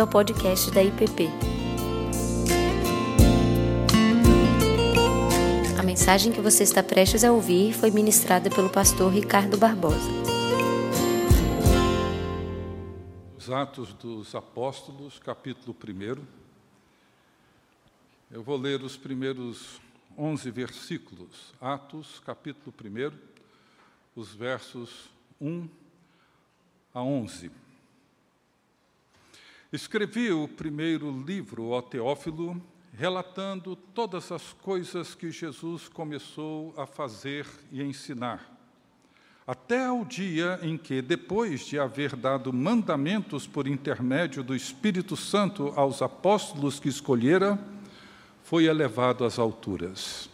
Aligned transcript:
bem-vindo 0.00 0.02
ao 0.02 0.06
podcast 0.06 0.70
da 0.70 0.82
IPP. 0.82 1.28
A 5.78 5.82
mensagem 5.82 6.32
que 6.32 6.40
você 6.40 6.62
está 6.62 6.82
prestes 6.82 7.22
a 7.24 7.32
ouvir 7.32 7.74
foi 7.74 7.90
ministrada 7.90 8.48
pelo 8.48 8.70
pastor 8.70 9.12
Ricardo 9.12 9.58
Barbosa. 9.58 10.10
Os 13.36 13.50
Atos 13.50 13.92
dos 13.94 14.34
Apóstolos, 14.34 15.18
capítulo 15.18 15.76
1. 15.86 16.22
Eu 18.30 18.42
vou 18.42 18.56
ler 18.56 18.82
os 18.82 18.96
primeiros 18.96 19.80
11 20.16 20.50
versículos. 20.50 21.52
Atos, 21.60 22.20
capítulo 22.24 22.74
1, 22.82 23.12
os 24.14 24.32
versos 24.34 25.10
1 25.40 25.68
a 26.94 27.02
11. 27.02 27.50
Escrevi 29.72 30.32
o 30.32 30.48
primeiro 30.48 31.10
livro, 31.24 31.68
ó 31.68 31.80
Teófilo, 31.80 32.60
relatando 32.92 33.76
todas 33.76 34.32
as 34.32 34.52
coisas 34.52 35.14
que 35.14 35.30
Jesus 35.30 35.88
começou 35.88 36.74
a 36.76 36.86
fazer 36.86 37.46
e 37.70 37.80
ensinar, 37.80 38.50
até 39.46 39.84
ao 39.84 40.04
dia 40.04 40.58
em 40.62 40.76
que, 40.76 41.00
depois 41.00 41.66
de 41.66 41.78
haver 41.78 42.16
dado 42.16 42.52
mandamentos 42.52 43.46
por 43.46 43.68
intermédio 43.68 44.42
do 44.42 44.56
Espírito 44.56 45.16
Santo 45.16 45.72
aos 45.76 46.02
apóstolos 46.02 46.80
que 46.80 46.88
escolhera, 46.88 47.58
foi 48.42 48.64
elevado 48.64 49.24
às 49.24 49.38
alturas. 49.38 50.29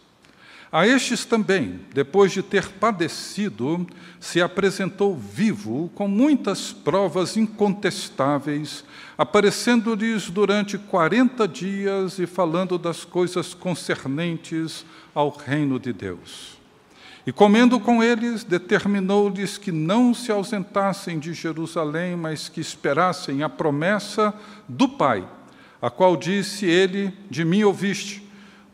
A 0.69 0.85
estes 0.85 1.23
também, 1.23 1.79
depois 1.93 2.31
de 2.33 2.43
ter 2.43 2.67
padecido, 2.67 3.87
se 4.19 4.41
apresentou 4.41 5.15
vivo, 5.15 5.89
com 5.95 6.09
muitas 6.09 6.73
provas 6.73 7.37
incontestáveis, 7.37 8.83
aparecendo-lhes 9.17 10.29
durante 10.29 10.77
quarenta 10.77 11.47
dias 11.47 12.19
e 12.19 12.27
falando 12.27 12.77
das 12.77 13.05
coisas 13.05 13.53
concernentes 13.53 14.85
ao 15.15 15.29
reino 15.29 15.79
de 15.79 15.93
Deus. 15.93 16.57
E 17.25 17.31
comendo 17.31 17.79
com 17.79 18.03
eles, 18.03 18.43
determinou-lhes 18.43 19.57
que 19.57 19.71
não 19.71 20.13
se 20.13 20.31
ausentassem 20.31 21.17
de 21.17 21.33
Jerusalém, 21.33 22.15
mas 22.15 22.49
que 22.49 22.59
esperassem 22.59 23.41
a 23.41 23.49
promessa 23.49 24.33
do 24.67 24.89
Pai, 24.89 25.27
a 25.81 25.89
qual 25.89 26.17
disse 26.17 26.65
ele: 26.65 27.13
De 27.29 27.43
mim 27.45 27.63
ouviste 27.63 28.26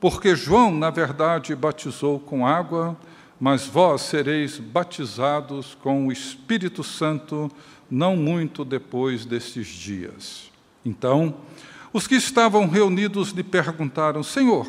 porque 0.04 0.36
João, 0.36 0.70
na 0.70 0.90
verdade, 0.90 1.56
batizou 1.56 2.20
com 2.20 2.46
água, 2.46 2.98
mas 3.40 3.66
vós 3.66 4.02
sereis 4.02 4.60
batizados 4.60 5.78
com 5.82 6.08
o 6.08 6.12
Espírito 6.12 6.84
Santo 6.84 7.50
não 7.90 8.18
muito 8.18 8.66
depois 8.66 9.24
destes 9.24 9.66
dias. 9.66 10.52
Então, 10.84 11.34
os 11.94 12.06
que 12.06 12.16
estavam 12.16 12.68
reunidos 12.68 13.30
lhe 13.30 13.44
perguntaram: 13.44 14.22
Senhor, 14.24 14.68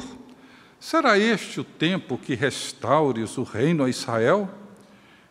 será 0.79 1.19
este 1.19 1.59
o 1.59 1.65
tempo 1.65 2.17
que 2.17 2.37
restaures 2.37 3.37
o 3.37 3.43
reino 3.43 3.83
a 3.83 3.91
Israel? 3.91 4.49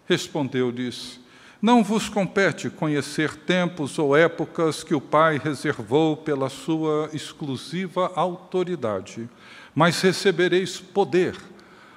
Respondeu-lhes: 0.06 1.17
Não 1.62 1.82
vos 1.82 2.10
compete 2.10 2.70
conhecer 2.70 3.38
tempos 3.38 3.98
ou 3.98 4.17
épocas 4.17 4.84
que 4.84 4.94
o 4.94 5.00
Pai 5.00 5.40
reservou 5.42 6.17
pela 6.17 6.50
sua 6.50 7.10
exclusiva 7.14 8.12
autoridade 8.17 9.30
mas 9.76 10.02
recebereis 10.02 10.80
poder 10.80 11.36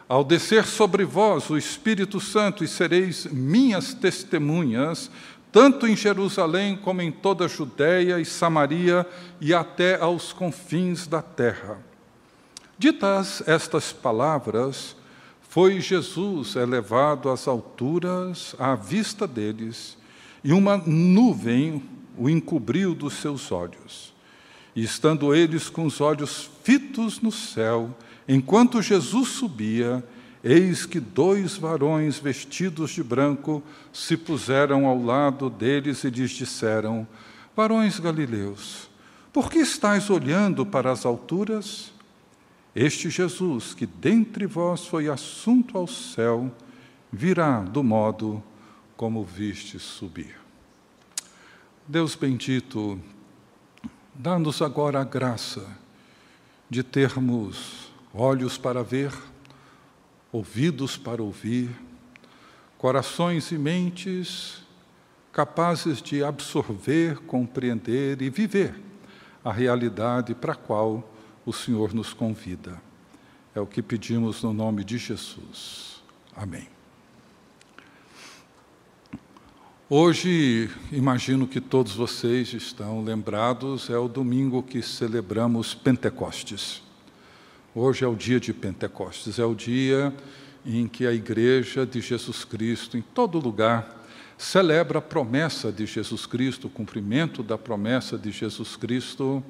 ao 0.09 0.23
descer 0.23 0.65
sobre 0.65 1.05
vós 1.05 1.51
o 1.51 1.59
Espírito 1.59 2.21
Santo 2.21 2.63
e 2.63 2.69
sereis 2.69 3.27
minhas 3.27 3.93
testemunhas, 3.93 5.11
tanto 5.51 5.87
em 5.87 5.97
Jerusalém 5.97 6.77
como 6.77 7.03
em 7.03 7.11
toda 7.11 7.47
a 7.47 7.49
Judéia 7.49 8.21
e 8.21 8.25
Samaria 8.25 9.07
e 9.41 9.53
até 9.53 10.01
aos 10.01 10.33
confins 10.33 11.07
da 11.07 11.21
terra. 11.21 11.79
Ditas 12.79 13.43
estas 13.47 13.93
palavras, 13.93 14.95
foi 15.49 15.81
Jesus 15.81 16.55
elevado 16.55 17.31
às 17.31 17.49
alturas 17.49 18.55
à 18.59 18.75
vista 18.75 19.27
deles, 19.27 19.97
e 20.45 20.53
uma 20.53 20.77
nuvem 20.77 21.83
o 22.17 22.29
encobriu 22.29 22.95
dos 22.95 23.15
seus 23.15 23.51
olhos. 23.51 24.15
E 24.75 24.85
estando 24.85 25.35
eles 25.35 25.71
com 25.71 25.87
os 25.87 26.01
olhos 26.01 26.51
fitos 26.67 27.21
no 27.21 27.31
céu, 27.31 27.97
enquanto 28.27 28.83
Jesus 28.83 29.29
subia, 29.29 30.05
eis 30.43 30.85
que 30.85 30.99
dois 30.99 31.57
varões 31.57 32.19
vestidos 32.19 32.91
de 32.91 33.05
branco 33.05 33.63
se 33.93 34.17
puseram 34.17 34.85
ao 34.85 35.01
lado 35.01 35.49
deles 35.49 36.03
e 36.03 36.11
lhes 36.11 36.33
disseram: 36.33 37.07
Varões 37.55 38.01
galileus, 38.01 38.91
por 39.33 39.49
que 39.49 39.61
estáis 39.61 40.11
olhando 40.11 40.67
para 40.67 40.91
as 40.91 41.07
alturas? 41.07 41.93
Este 42.75 43.09
Jesus, 43.11 43.73
que 43.73 43.87
dentre 43.87 44.45
vós 44.45 44.87
foi 44.87 45.09
assunto 45.09 45.79
ao 45.79 45.87
céu, 45.87 46.53
virá 47.13 47.61
do 47.61 47.85
modo 47.85 48.43
como 48.97 49.25
viste 49.25 49.79
subir. 49.79 50.35
Deus 51.87 52.17
bendito, 52.17 53.01
Dá-nos 54.19 54.63
agora 54.63 55.03
a 55.03 55.05
graça 55.05 55.86
de 56.69 56.83
termos 56.83 57.93
olhos 58.13 58.59
para 58.59 58.83
ver, 58.83 59.13
ouvidos 60.33 60.97
para 60.97 61.23
ouvir, 61.23 61.71
corações 62.79 63.51
e 63.53 63.59
mentes 63.59 64.65
capazes 65.33 66.01
de 66.01 66.25
absorver, 66.25 67.19
compreender 67.21 68.23
e 68.23 68.31
viver 68.31 68.75
a 69.45 69.53
realidade 69.53 70.35
para 70.35 70.55
a 70.55 70.57
qual 70.57 71.13
o 71.45 71.53
Senhor 71.53 71.93
nos 71.93 72.13
convida. 72.13 72.81
É 73.55 73.61
o 73.61 73.67
que 73.67 73.83
pedimos 73.83 74.43
no 74.43 74.53
nome 74.53 74.83
de 74.83 74.99
Jesus. 74.99 76.03
Amém. 76.35 76.76
Hoje, 79.89 80.69
imagino 80.91 81.47
que 81.47 81.61
todos 81.61 81.95
vocês 81.95 82.53
estão 82.53 83.05
lembrados, 83.05 83.89
é 83.89 83.97
o 83.97 84.09
domingo 84.09 84.61
que 84.61 84.83
celebramos 84.83 85.75
Pentecostes. 85.75 86.83
Hoje 87.73 88.05
é 88.05 88.09
o 88.09 88.17
dia 88.17 88.41
de 88.41 88.53
Pentecostes, 88.53 89.39
é 89.39 89.45
o 89.45 89.55
dia 89.55 90.13
em 90.65 90.89
que 90.89 91.07
a 91.07 91.13
Igreja 91.13 91.87
de 91.87 92.01
Jesus 92.01 92.45
Cristo, 92.45 92.99
em 92.99 93.01
todo 93.01 93.39
lugar, 93.39 94.05
celebra 94.37 94.99
a 94.99 95.03
promessa 95.03 95.71
de 95.71 95.87
Jesus 95.87 96.27
Cristo, 96.27 96.67
o 96.67 96.71
cumprimento 96.71 97.41
da 97.41 97.57
promessa 97.57 98.19
de 98.19 98.33
Jesus 98.33 98.75
Cristo 98.75 99.41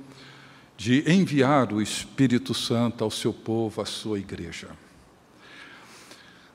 de 0.76 1.02
enviar 1.10 1.72
o 1.72 1.80
Espírito 1.80 2.52
Santo 2.52 3.02
ao 3.02 3.10
seu 3.10 3.32
povo, 3.32 3.80
à 3.80 3.86
sua 3.86 4.18
igreja. 4.18 4.68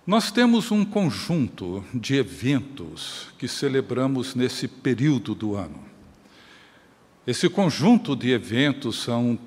Nós 0.05 0.31
temos 0.31 0.71
um 0.71 0.83
conjunto 0.83 1.85
de 1.93 2.15
eventos 2.15 3.27
que 3.37 3.47
celebramos 3.47 4.33
nesse 4.33 4.67
período 4.67 5.35
do 5.35 5.55
ano. 5.55 5.79
Esse 7.25 7.47
conjunto 7.47 8.15
de 8.15 8.31
eventos 8.31 9.03
são 9.03 9.37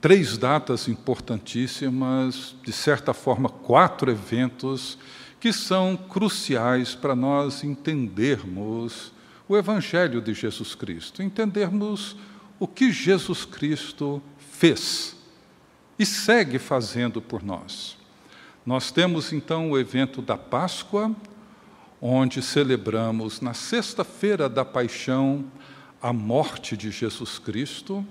três 0.00 0.38
datas 0.38 0.86
importantíssimas, 0.86 2.54
de 2.62 2.72
certa 2.72 3.12
forma, 3.12 3.48
quatro 3.48 4.08
eventos 4.08 4.96
que 5.40 5.52
são 5.52 5.96
cruciais 5.96 6.94
para 6.94 7.16
nós 7.16 7.64
entendermos 7.64 9.12
o 9.48 9.56
Evangelho 9.56 10.20
de 10.20 10.32
Jesus 10.32 10.76
Cristo, 10.76 11.24
entendermos 11.24 12.16
o 12.60 12.68
que 12.68 12.92
Jesus 12.92 13.44
Cristo 13.44 14.22
fez 14.38 15.16
e 15.98 16.06
segue 16.06 16.60
fazendo 16.60 17.20
por 17.20 17.42
nós. 17.42 18.03
Nós 18.64 18.90
temos 18.90 19.32
então 19.32 19.70
o 19.70 19.78
evento 19.78 20.22
da 20.22 20.38
Páscoa, 20.38 21.14
onde 22.00 22.40
celebramos 22.40 23.40
na 23.40 23.52
sexta-feira 23.52 24.48
da 24.48 24.64
paixão 24.64 25.44
a 26.00 26.12
morte 26.12 26.76
de 26.76 26.90
Jesus 26.90 27.38
Cristo 27.38 28.06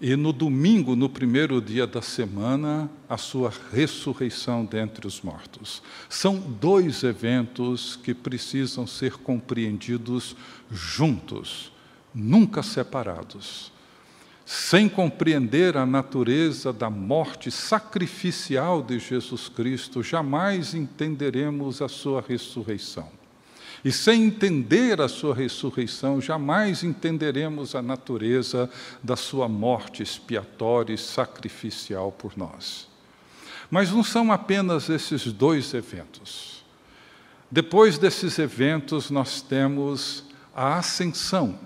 e 0.00 0.16
no 0.16 0.32
domingo, 0.32 0.96
no 0.96 1.08
primeiro 1.08 1.60
dia 1.60 1.86
da 1.86 2.02
semana, 2.02 2.90
a 3.08 3.16
sua 3.16 3.52
ressurreição 3.70 4.64
dentre 4.64 5.06
os 5.06 5.20
mortos. 5.20 5.82
São 6.08 6.40
dois 6.40 7.04
eventos 7.04 7.94
que 7.94 8.12
precisam 8.12 8.86
ser 8.86 9.12
compreendidos 9.18 10.34
juntos, 10.70 11.70
nunca 12.14 12.62
separados. 12.62 13.70
Sem 14.44 14.88
compreender 14.88 15.76
a 15.76 15.86
natureza 15.86 16.72
da 16.72 16.90
morte 16.90 17.50
sacrificial 17.50 18.82
de 18.82 18.98
Jesus 18.98 19.48
Cristo, 19.48 20.02
jamais 20.02 20.74
entenderemos 20.74 21.80
a 21.80 21.88
sua 21.88 22.20
ressurreição. 22.20 23.08
E 23.84 23.90
sem 23.90 24.24
entender 24.24 25.00
a 25.00 25.08
sua 25.08 25.34
ressurreição, 25.34 26.20
jamais 26.20 26.84
entenderemos 26.84 27.74
a 27.74 27.82
natureza 27.82 28.70
da 29.02 29.16
sua 29.16 29.48
morte 29.48 30.02
expiatória 30.02 30.94
e 30.94 30.98
sacrificial 30.98 32.12
por 32.12 32.36
nós. 32.36 32.88
Mas 33.70 33.90
não 33.90 34.04
são 34.04 34.30
apenas 34.30 34.88
esses 34.88 35.32
dois 35.32 35.72
eventos. 35.74 36.64
Depois 37.50 37.98
desses 37.98 38.38
eventos, 38.38 39.10
nós 39.10 39.40
temos 39.40 40.24
a 40.54 40.78
ascensão 40.78 41.58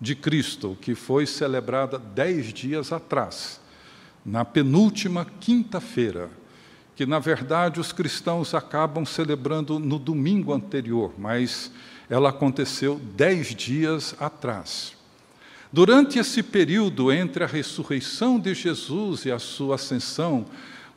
de 0.00 0.14
Cristo, 0.14 0.76
que 0.80 0.94
foi 0.94 1.26
celebrada 1.26 1.98
dez 1.98 2.52
dias 2.52 2.92
atrás, 2.92 3.60
na 4.24 4.44
penúltima 4.44 5.26
quinta-feira, 5.40 6.30
que 6.94 7.06
na 7.06 7.18
verdade 7.18 7.80
os 7.80 7.92
cristãos 7.92 8.54
acabam 8.54 9.04
celebrando 9.04 9.78
no 9.78 9.98
domingo 9.98 10.52
anterior, 10.52 11.12
mas 11.18 11.70
ela 12.08 12.30
aconteceu 12.30 13.00
dez 13.16 13.54
dias 13.54 14.14
atrás. 14.18 14.94
Durante 15.72 16.18
esse 16.18 16.42
período 16.42 17.12
entre 17.12 17.44
a 17.44 17.46
ressurreição 17.46 18.38
de 18.38 18.54
Jesus 18.54 19.24
e 19.24 19.32
a 19.32 19.38
sua 19.38 19.74
ascensão, 19.74 20.46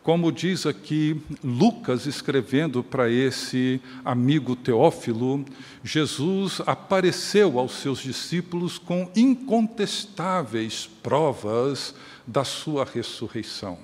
como 0.04 0.32
diz 0.32 0.66
aqui 0.66 1.22
Lucas 1.44 2.06
escrevendo 2.06 2.84
para 2.84 3.10
esse 3.10 3.82
amigo 4.04 4.56
Teófilo, 4.56 5.46
Jesus 5.84 6.62
apareceu 6.66 7.60
aos 7.60 7.74
seus 7.74 8.00
discípulos 8.00 8.78
com 8.78 9.12
incontestáveis 9.16 10.90
provas 11.02 11.94
da 12.26 12.44
sua 12.44 12.86
ressurreição. 12.86 13.78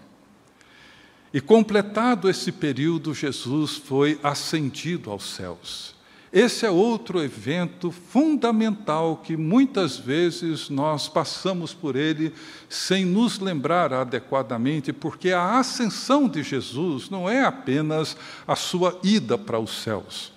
E 1.33 1.41
completado 1.41 2.29
esse 2.29 2.51
período, 2.51 3.13
Jesus 3.13 3.75
foi 3.75 4.17
ascendido 4.23 5.11
aos 5.11 5.35
céus. 5.35 5.94
Esse 6.35 6.65
é 6.65 6.69
outro 6.69 7.23
evento 7.23 7.91
fundamental 7.91 9.21
que 9.23 9.37
muitas 9.37 9.97
vezes 9.97 10.69
nós 10.69 11.07
passamos 11.07 11.73
por 11.73 11.95
ele 11.95 12.33
sem 12.67 13.05
nos 13.05 13.39
lembrar 13.39 13.93
adequadamente, 13.93 14.91
porque 14.91 15.31
a 15.31 15.57
ascensão 15.57 16.27
de 16.27 16.43
Jesus 16.43 17.09
não 17.09 17.29
é 17.29 17.45
apenas 17.45 18.17
a 18.45 18.53
sua 18.53 18.99
ida 19.01 19.37
para 19.37 19.57
os 19.57 19.81
céus, 19.81 20.33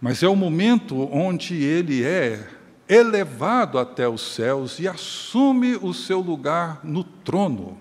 mas 0.00 0.22
é 0.22 0.26
o 0.26 0.34
momento 0.34 1.06
onde 1.12 1.62
ele 1.62 2.02
é 2.02 2.48
elevado 2.88 3.78
até 3.78 4.08
os 4.08 4.22
céus 4.22 4.78
e 4.78 4.88
assume 4.88 5.76
o 5.82 5.92
seu 5.92 6.20
lugar 6.20 6.80
no 6.82 7.04
trono. 7.04 7.76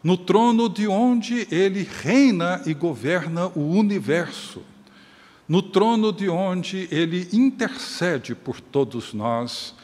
No 0.00 0.16
trono 0.16 0.68
de 0.68 0.86
onde 0.86 1.44
ele 1.50 1.82
reina 1.82 2.62
e 2.64 2.72
governa 2.72 3.48
o 3.48 3.62
universo 3.62 4.62
no 5.52 5.60
trono 5.60 6.14
de 6.14 6.30
onde 6.30 6.88
ele 6.90 7.28
intercede 7.30 8.34
por 8.34 8.58
todos 8.58 9.12
nós, 9.12 9.74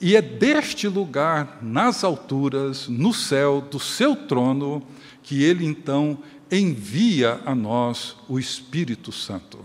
e 0.00 0.16
é 0.16 0.20
deste 0.20 0.88
lugar, 0.88 1.60
nas 1.62 2.02
alturas, 2.02 2.88
no 2.88 3.14
céu, 3.14 3.60
do 3.60 3.78
seu 3.78 4.16
trono, 4.16 4.84
que 5.22 5.40
ele 5.44 5.64
então 5.64 6.18
envia 6.50 7.40
a 7.46 7.54
nós 7.54 8.16
o 8.28 8.40
Espírito 8.40 9.12
Santo. 9.12 9.64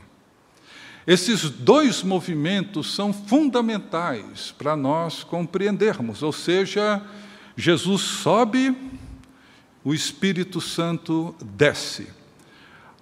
Esses 1.07 1.49
dois 1.49 2.03
movimentos 2.03 2.93
são 2.93 3.11
fundamentais 3.11 4.53
para 4.55 4.75
nós 4.75 5.23
compreendermos, 5.23 6.21
ou 6.21 6.31
seja, 6.31 7.01
Jesus 7.57 8.03
sobe, 8.03 8.77
o 9.83 9.95
Espírito 9.95 10.61
Santo 10.61 11.33
desce 11.41 12.19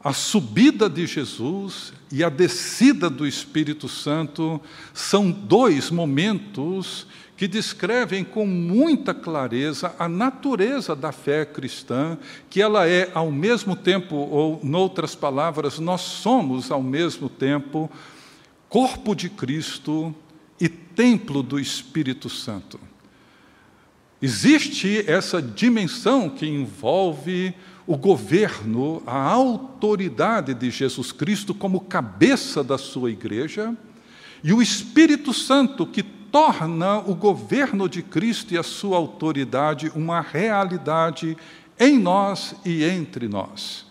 a 0.08 0.14
subida 0.14 0.90
de 0.90 1.06
Jesus 1.06 1.92
e 2.12 2.24
a 2.24 2.30
descida 2.30 3.10
do 3.10 3.28
Espírito 3.28 3.88
Santo 3.88 4.62
são 4.94 5.30
dois 5.30 5.90
momentos 5.92 7.08
que 7.36 7.48
descrevem 7.48 8.24
com 8.24 8.48
muita 8.48 9.14
clareza 9.14 9.94
a 10.00 10.10
natureza 10.10 10.96
da 10.96 11.12
fé 11.12 11.46
cristã, 11.46 12.18
que 12.50 12.62
ela 12.62 12.88
é 12.88 13.12
ao 13.14 13.32
mesmo 13.32 13.76
tempo, 13.76 14.16
ou, 14.16 14.60
noutras 14.64 15.14
palavras, 15.14 15.78
nós 15.78 16.02
somos 16.02 16.72
ao 16.72 16.82
mesmo 16.82 17.30
tempo 17.30 17.90
corpo 18.68 19.16
de 19.16 19.30
Cristo 19.30 20.14
e 20.60 20.68
templo 20.68 21.44
do 21.44 21.60
Espírito 21.60 22.28
Santo. 22.30 22.80
Existe 24.22 25.04
essa 25.10 25.42
dimensão 25.42 26.30
que 26.30 26.48
envolve 26.48 27.54
o 27.86 27.96
governo, 27.96 29.02
a 29.06 29.18
autoridade 29.32 30.54
de 30.54 30.72
Jesus 30.72 31.12
Cristo 31.12 31.54
como 31.54 31.82
cabeça 31.82 32.64
da 32.64 32.78
sua 32.78 33.12
igreja, 33.12 33.76
e 34.44 34.52
o 34.52 34.62
Espírito 34.62 35.34
Santo 35.34 35.86
que 35.86 36.04
torna 36.04 36.98
o 37.00 37.16
governo 37.16 37.88
de 37.88 38.02
Cristo 38.02 38.54
e 38.54 38.58
a 38.58 38.64
sua 38.64 38.98
autoridade 38.98 39.92
uma 39.96 40.22
realidade 40.22 41.38
em 41.80 41.98
nós 41.98 42.56
e 42.66 42.84
entre 42.84 43.28
nós. 43.28 43.86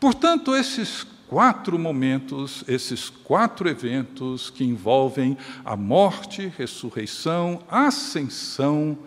Portanto, 0.00 0.54
esses 0.54 1.06
quatro 1.28 1.78
momentos, 1.78 2.64
esses 2.66 3.08
quatro 3.08 3.68
eventos 3.68 4.50
que 4.50 4.64
envolvem 4.64 5.36
a 5.64 5.76
morte, 5.76 6.52
ressurreição, 6.56 7.62
ascensão, 7.68 8.98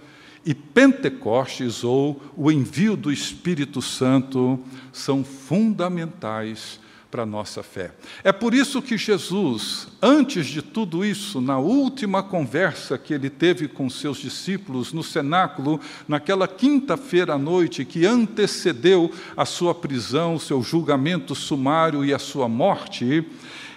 e 0.45 0.53
Pentecostes, 0.53 1.83
ou 1.83 2.21
o 2.35 2.51
envio 2.51 2.95
do 2.95 3.11
Espírito 3.11 3.81
Santo, 3.81 4.59
são 4.91 5.23
fundamentais 5.23 6.79
para 7.11 7.23
a 7.23 7.25
nossa 7.25 7.63
fé. 7.63 7.91
É 8.23 8.31
por 8.31 8.53
isso 8.53 8.81
que 8.81 8.97
Jesus, 8.97 9.87
antes 10.01 10.45
de 10.45 10.61
tudo 10.61 11.03
isso, 11.03 11.41
na 11.41 11.57
última 11.57 12.21
conversa 12.21 12.97
que 12.97 13.13
ele 13.13 13.29
teve 13.29 13.67
com 13.67 13.89
seus 13.89 14.19
discípulos 14.19 14.93
no 14.93 15.03
cenáculo, 15.03 15.79
naquela 16.07 16.47
quinta-feira 16.47 17.33
à 17.33 17.37
noite 17.37 17.83
que 17.83 18.05
antecedeu 18.05 19.11
a 19.35 19.43
sua 19.43 19.73
prisão, 19.73 20.37
seu 20.37 20.61
julgamento 20.61 21.33
sumário 21.33 22.05
e 22.05 22.13
a 22.13 22.19
sua 22.19 22.47
morte, 22.47 23.25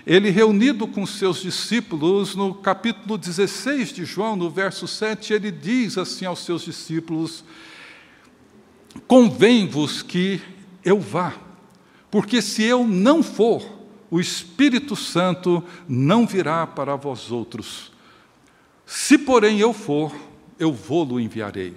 ele, 0.06 0.30
reunido 0.30 0.88
com 0.88 1.06
seus 1.06 1.40
discípulos, 1.40 2.34
no 2.34 2.54
capítulo 2.54 3.16
16 3.16 3.92
de 3.92 4.04
João, 4.04 4.34
no 4.34 4.50
verso 4.50 4.88
7, 4.88 5.32
ele 5.32 5.52
diz 5.52 5.96
assim 5.96 6.24
aos 6.24 6.40
seus 6.40 6.62
discípulos: 6.62 7.44
Convém-vos 9.06 10.02
que 10.02 10.40
eu 10.84 10.98
vá, 10.98 11.34
porque 12.10 12.42
se 12.42 12.64
eu 12.64 12.84
não 12.84 13.22
for, 13.22 13.64
o 14.10 14.18
Espírito 14.18 14.96
Santo 14.96 15.62
não 15.88 16.26
virá 16.26 16.66
para 16.66 16.96
vós 16.96 17.30
outros. 17.30 17.92
Se, 18.84 19.16
porém, 19.16 19.60
eu 19.60 19.72
for, 19.72 20.12
eu 20.58 20.72
vou-lo 20.72 21.20
enviarei. 21.20 21.76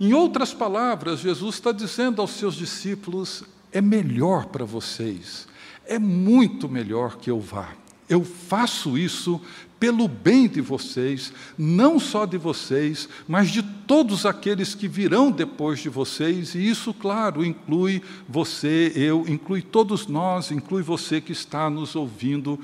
Em 0.00 0.12
outras 0.12 0.52
palavras, 0.52 1.20
Jesus 1.20 1.54
está 1.54 1.70
dizendo 1.70 2.20
aos 2.20 2.32
seus 2.32 2.56
discípulos: 2.56 3.44
é 3.70 3.80
melhor 3.80 4.46
para 4.46 4.64
vocês 4.64 5.46
é 5.86 5.98
muito 5.98 6.68
melhor 6.68 7.16
que 7.16 7.30
eu 7.30 7.40
vá. 7.40 7.68
Eu 8.08 8.24
faço 8.24 8.98
isso 8.98 9.40
pelo 9.82 10.06
bem 10.06 10.46
de 10.46 10.60
vocês, 10.60 11.32
não 11.58 11.98
só 11.98 12.24
de 12.24 12.38
vocês, 12.38 13.08
mas 13.26 13.50
de 13.50 13.62
todos 13.62 14.24
aqueles 14.24 14.76
que 14.76 14.86
virão 14.86 15.30
depois 15.30 15.80
de 15.80 15.88
vocês, 15.88 16.54
e 16.54 16.68
isso, 16.68 16.94
claro, 16.94 17.44
inclui 17.44 18.00
você, 18.28 18.92
eu, 18.94 19.24
inclui 19.26 19.60
todos 19.60 20.06
nós, 20.06 20.52
inclui 20.52 20.82
você 20.82 21.20
que 21.20 21.32
está 21.32 21.68
nos 21.68 21.96
ouvindo. 21.96 22.60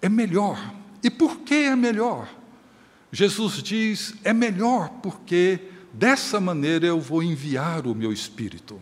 É 0.00 0.08
melhor. 0.08 0.58
E 1.02 1.10
por 1.10 1.40
que 1.40 1.54
é 1.54 1.76
melhor? 1.76 2.28
Jesus 3.12 3.62
diz: 3.62 4.14
é 4.24 4.32
melhor 4.32 4.88
porque 5.02 5.60
dessa 5.92 6.40
maneira 6.40 6.86
eu 6.86 6.98
vou 6.98 7.22
enviar 7.22 7.86
o 7.86 7.94
meu 7.94 8.10
Espírito. 8.10 8.80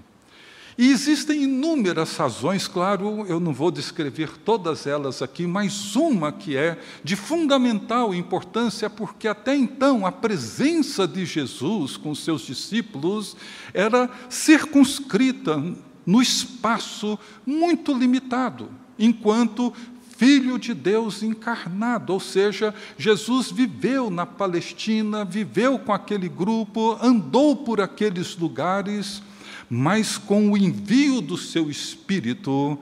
E 0.81 0.91
existem 0.91 1.43
inúmeras 1.43 2.17
razões, 2.17 2.67
claro, 2.67 3.27
eu 3.29 3.39
não 3.39 3.53
vou 3.53 3.71
descrever 3.71 4.31
todas 4.39 4.87
elas 4.87 5.21
aqui, 5.21 5.47
mas 5.47 5.95
uma 5.95 6.33
que 6.33 6.57
é 6.57 6.79
de 7.05 7.17
fundamental 7.17 8.15
importância, 8.15 8.89
porque 8.89 9.29
até 9.29 9.55
então 9.55 10.07
a 10.07 10.11
presença 10.11 11.07
de 11.07 11.27
Jesus 11.27 11.99
com 11.99 12.15
seus 12.15 12.41
discípulos 12.41 13.37
era 13.75 14.09
circunscrita 14.31 15.63
no 16.07 16.23
espaço 16.23 17.19
muito 17.45 17.93
limitado, 17.93 18.71
enquanto 18.99 19.75
Filho 20.17 20.59
de 20.59 20.73
Deus 20.73 21.23
encarnado, 21.23 22.15
ou 22.15 22.21
seja, 22.21 22.75
Jesus 22.97 23.51
viveu 23.51 24.09
na 24.09 24.25
Palestina, 24.25 25.27
viveu 25.27 25.79
com 25.79 25.93
aquele 25.93 26.29
grupo, 26.31 26.99
andou 27.03 27.55
por 27.55 27.83
aqueles 27.83 28.35
lugares 28.35 29.23
mas 29.69 30.17
com 30.17 30.51
o 30.51 30.57
envio 30.57 31.21
do 31.21 31.37
seu 31.37 31.71
Espírito, 31.71 32.79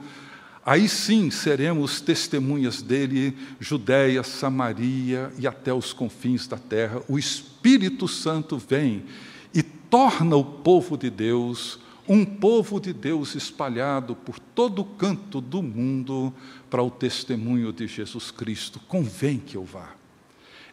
aí 0.64 0.88
sim 0.88 1.30
seremos 1.30 2.00
testemunhas 2.00 2.82
dele, 2.82 3.36
Judéia, 3.58 4.22
Samaria 4.22 5.32
e 5.38 5.46
até 5.46 5.72
os 5.72 5.92
confins 5.92 6.46
da 6.46 6.58
terra. 6.58 7.02
O 7.08 7.18
Espírito 7.18 8.06
Santo 8.06 8.58
vem 8.58 9.04
e 9.52 9.62
torna 9.62 10.36
o 10.36 10.44
povo 10.44 10.96
de 10.96 11.10
Deus 11.10 11.78
um 12.08 12.24
povo 12.24 12.80
de 12.80 12.92
Deus 12.92 13.34
espalhado 13.34 14.16
por 14.16 14.38
todo 14.38 14.82
canto 14.82 15.42
do 15.42 15.62
mundo 15.62 16.32
para 16.70 16.82
o 16.82 16.90
testemunho 16.90 17.70
de 17.70 17.86
Jesus 17.86 18.30
Cristo. 18.30 18.80
Convém 18.88 19.38
que 19.38 19.56
eu 19.56 19.64
vá. 19.64 19.90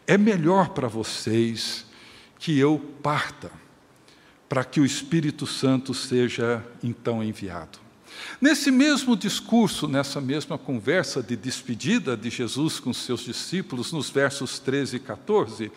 É 0.06 0.16
melhor 0.16 0.70
para 0.70 0.88
vocês 0.88 1.84
que 2.38 2.58
eu 2.58 2.78
parta 3.02 3.50
para 4.48 4.64
que 4.64 4.80
o 4.80 4.84
Espírito 4.84 5.46
Santo 5.46 5.92
seja 5.92 6.64
então 6.82 7.22
enviado. 7.22 7.78
Nesse 8.40 8.70
mesmo 8.70 9.16
discurso, 9.16 9.88
nessa 9.88 10.20
mesma 10.20 10.56
conversa 10.56 11.22
de 11.22 11.36
despedida 11.36 12.16
de 12.16 12.30
Jesus 12.30 12.80
com 12.80 12.92
seus 12.92 13.20
discípulos, 13.20 13.92
nos 13.92 14.10
versos 14.10 14.58
13 14.58 14.96
e 14.96 15.00
14, 15.00 15.72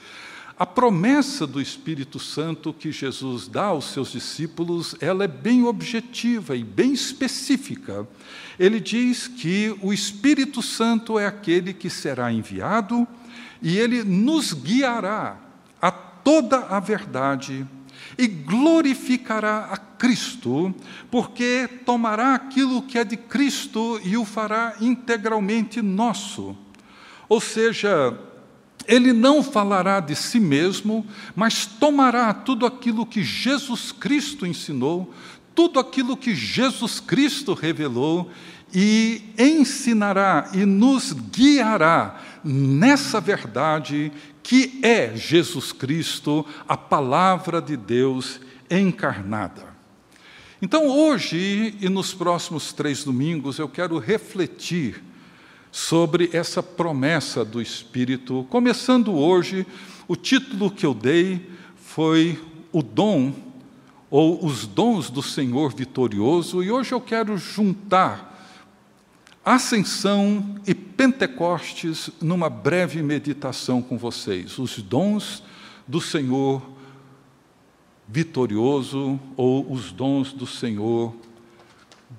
a 0.58 0.66
promessa 0.66 1.48
do 1.48 1.62
Espírito 1.62 2.20
Santo 2.20 2.74
que 2.74 2.92
Jesus 2.92 3.48
dá 3.48 3.66
aos 3.66 3.94
seus 3.94 4.12
discípulos, 4.12 4.94
ela 5.00 5.24
é 5.24 5.28
bem 5.28 5.64
objetiva 5.64 6.56
e 6.56 6.64
bem 6.66 6.92
específica. 6.92 8.06
Ele 8.60 8.80
diz 8.82 9.28
que 9.28 9.74
o 9.82 9.94
Espírito 9.94 10.62
Santo 10.62 11.18
é 11.18 11.26
aquele 11.26 11.74
que 11.74 11.90
será 11.90 12.32
enviado 12.32 13.08
e 13.62 13.78
ele 13.78 14.04
nos 14.04 14.52
guiará 14.52 15.38
a 15.82 15.92
toda 15.92 16.66
a 16.66 16.80
verdade 16.82 17.66
e 18.18 18.28
glorificará 18.28 19.70
a 19.72 19.78
Cristo, 19.78 20.74
porque 21.12 21.70
tomará 21.86 22.36
aquilo 22.36 22.82
que 22.82 22.98
é 22.98 23.04
de 23.04 23.18
Cristo 23.18 24.00
e 24.04 24.18
o 24.18 24.26
fará 24.26 24.76
integralmente 24.82 25.82
nosso. 25.82 26.56
Ou 27.28 27.40
seja, 27.40 28.18
ele 28.88 29.14
não 29.14 29.44
falará 29.44 30.00
de 30.00 30.16
si 30.16 30.40
mesmo, 30.40 31.06
mas 31.36 31.66
tomará 31.66 32.34
tudo 32.34 32.66
aquilo 32.66 33.06
que 33.06 33.24
Jesus 33.24 33.92
Cristo 33.92 34.48
ensinou, 34.48 35.14
tudo 35.54 35.80
aquilo 35.80 36.18
que 36.18 36.34
Jesus 36.34 37.00
Cristo 37.00 37.54
revelou 37.54 38.32
e 38.74 39.34
ensinará 39.38 40.50
e 40.54 40.66
nos 40.66 41.14
guiará 41.14 42.22
nessa 42.44 43.20
verdade 43.20 44.12
que 44.44 44.80
é 44.82 45.16
Jesus 45.16 45.72
Cristo, 45.72 46.46
a 46.68 46.76
palavra 46.76 47.62
de 47.62 47.78
Deus 47.78 48.40
encarnada. 48.70 49.70
Então, 50.62 50.88
hoje 50.88 51.76
e 51.80 51.88
nos 51.88 52.14
próximos 52.14 52.74
três 52.74 53.04
domingos, 53.04 53.60
eu 53.60 53.70
quero 53.70 53.98
refletir 53.98 55.04
sobre 55.72 56.30
essa 56.34 56.62
promessa 56.62 57.46
do 57.46 57.62
Espírito. 57.62 58.46
Começando 58.50 59.16
hoje, 59.16 59.66
o 60.08 60.16
título 60.16 60.72
que 60.72 60.86
eu 60.86 60.94
dei 60.94 61.48
foi 61.76 62.42
O 62.72 62.82
Dom, 62.82 63.34
ou 64.10 64.44
Os 64.44 64.66
Dons 64.66 65.10
do 65.10 65.22
Senhor 65.22 65.74
Vitorioso, 65.74 66.64
e 66.64 66.72
hoje 66.72 66.92
eu 66.92 67.00
quero 67.00 67.38
juntar 67.38 68.29
Ascensão 69.44 70.56
e 70.68 70.76
Pentecostes 70.76 72.10
numa 72.22 72.50
breve 72.50 73.02
meditação 73.02 73.82
com 73.82 73.98
vocês. 73.98 74.60
Os 74.60 74.82
dons 74.82 75.44
do 75.88 76.02
Senhor 76.02 76.62
vitorioso 78.08 79.20
ou 79.38 79.72
os 79.72 79.92
dons 79.92 80.34
do 80.34 80.48
Senhor 80.48 81.16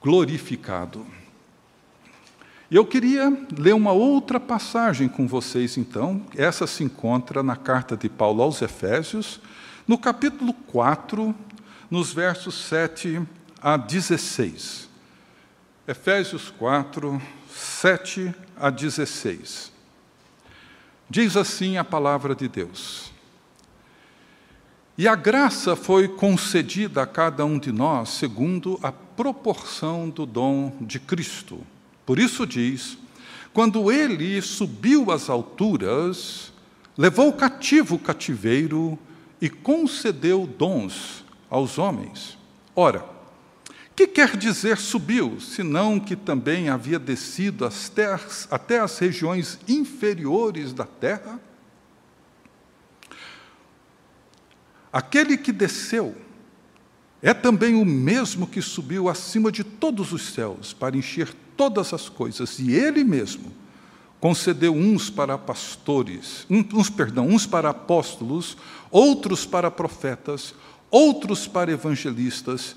glorificado. 0.00 1.06
E 2.70 2.76
eu 2.76 2.86
queria 2.86 3.36
ler 3.58 3.74
uma 3.74 3.90
outra 3.90 4.38
passagem 4.38 5.08
com 5.08 5.26
vocês, 5.26 5.76
então. 5.76 6.22
Essa 6.36 6.68
se 6.68 6.84
encontra 6.84 7.42
na 7.42 7.56
carta 7.56 7.96
de 7.96 8.08
Paulo 8.08 8.42
aos 8.42 8.62
Efésios, 8.62 9.40
no 9.88 9.98
capítulo 9.98 10.52
4, 10.52 11.34
nos 11.90 12.12
versos 12.12 12.54
7 12.66 13.20
a 13.60 13.76
16. 13.76 14.89
Efésios 15.88 16.50
4, 16.58 17.20
7 17.50 18.34
a 18.56 18.68
16. 18.68 19.72
Diz 21.08 21.36
assim 21.36 21.78
a 21.78 21.84
palavra 21.84 22.34
de 22.34 22.46
Deus. 22.48 23.10
E 24.96 25.08
a 25.08 25.14
graça 25.14 25.74
foi 25.74 26.06
concedida 26.06 27.02
a 27.02 27.06
cada 27.06 27.44
um 27.46 27.58
de 27.58 27.72
nós 27.72 28.10
segundo 28.10 28.78
a 28.82 28.92
proporção 28.92 30.10
do 30.10 30.26
dom 30.26 30.76
de 30.82 31.00
Cristo. 31.00 31.66
Por 32.04 32.18
isso 32.18 32.46
diz: 32.46 32.98
quando 33.54 33.90
ele 33.90 34.40
subiu 34.42 35.10
às 35.10 35.30
alturas, 35.30 36.52
levou 36.96 37.32
cativo 37.32 37.94
o 37.94 37.98
cativeiro 37.98 38.98
e 39.40 39.48
concedeu 39.48 40.46
dons 40.46 41.24
aos 41.48 41.78
homens. 41.78 42.36
Ora, 42.76 43.19
que 44.00 44.06
quer 44.06 44.34
dizer 44.34 44.78
subiu, 44.78 45.38
senão 45.40 46.00
que 46.00 46.16
também 46.16 46.70
havia 46.70 46.98
descido 46.98 47.66
até 47.66 48.06
as, 48.06 48.48
até 48.50 48.80
as 48.80 48.98
regiões 48.98 49.58
inferiores 49.68 50.72
da 50.72 50.86
terra? 50.86 51.38
Aquele 54.90 55.36
que 55.36 55.52
desceu 55.52 56.16
é 57.20 57.34
também 57.34 57.74
o 57.74 57.84
mesmo 57.84 58.46
que 58.46 58.62
subiu 58.62 59.06
acima 59.06 59.52
de 59.52 59.62
todos 59.62 60.12
os 60.12 60.32
céus 60.32 60.72
para 60.72 60.96
encher 60.96 61.34
todas 61.54 61.92
as 61.92 62.08
coisas, 62.08 62.58
e 62.58 62.72
ele 62.72 63.04
mesmo 63.04 63.52
concedeu 64.18 64.74
uns 64.74 65.10
para 65.10 65.36
pastores, 65.36 66.46
uns, 66.48 66.88
perdão, 66.88 67.28
uns 67.28 67.46
para 67.46 67.68
apóstolos, 67.68 68.56
outros 68.90 69.44
para 69.44 69.70
profetas, 69.70 70.54
outros 70.90 71.46
para 71.46 71.70
evangelistas 71.70 72.76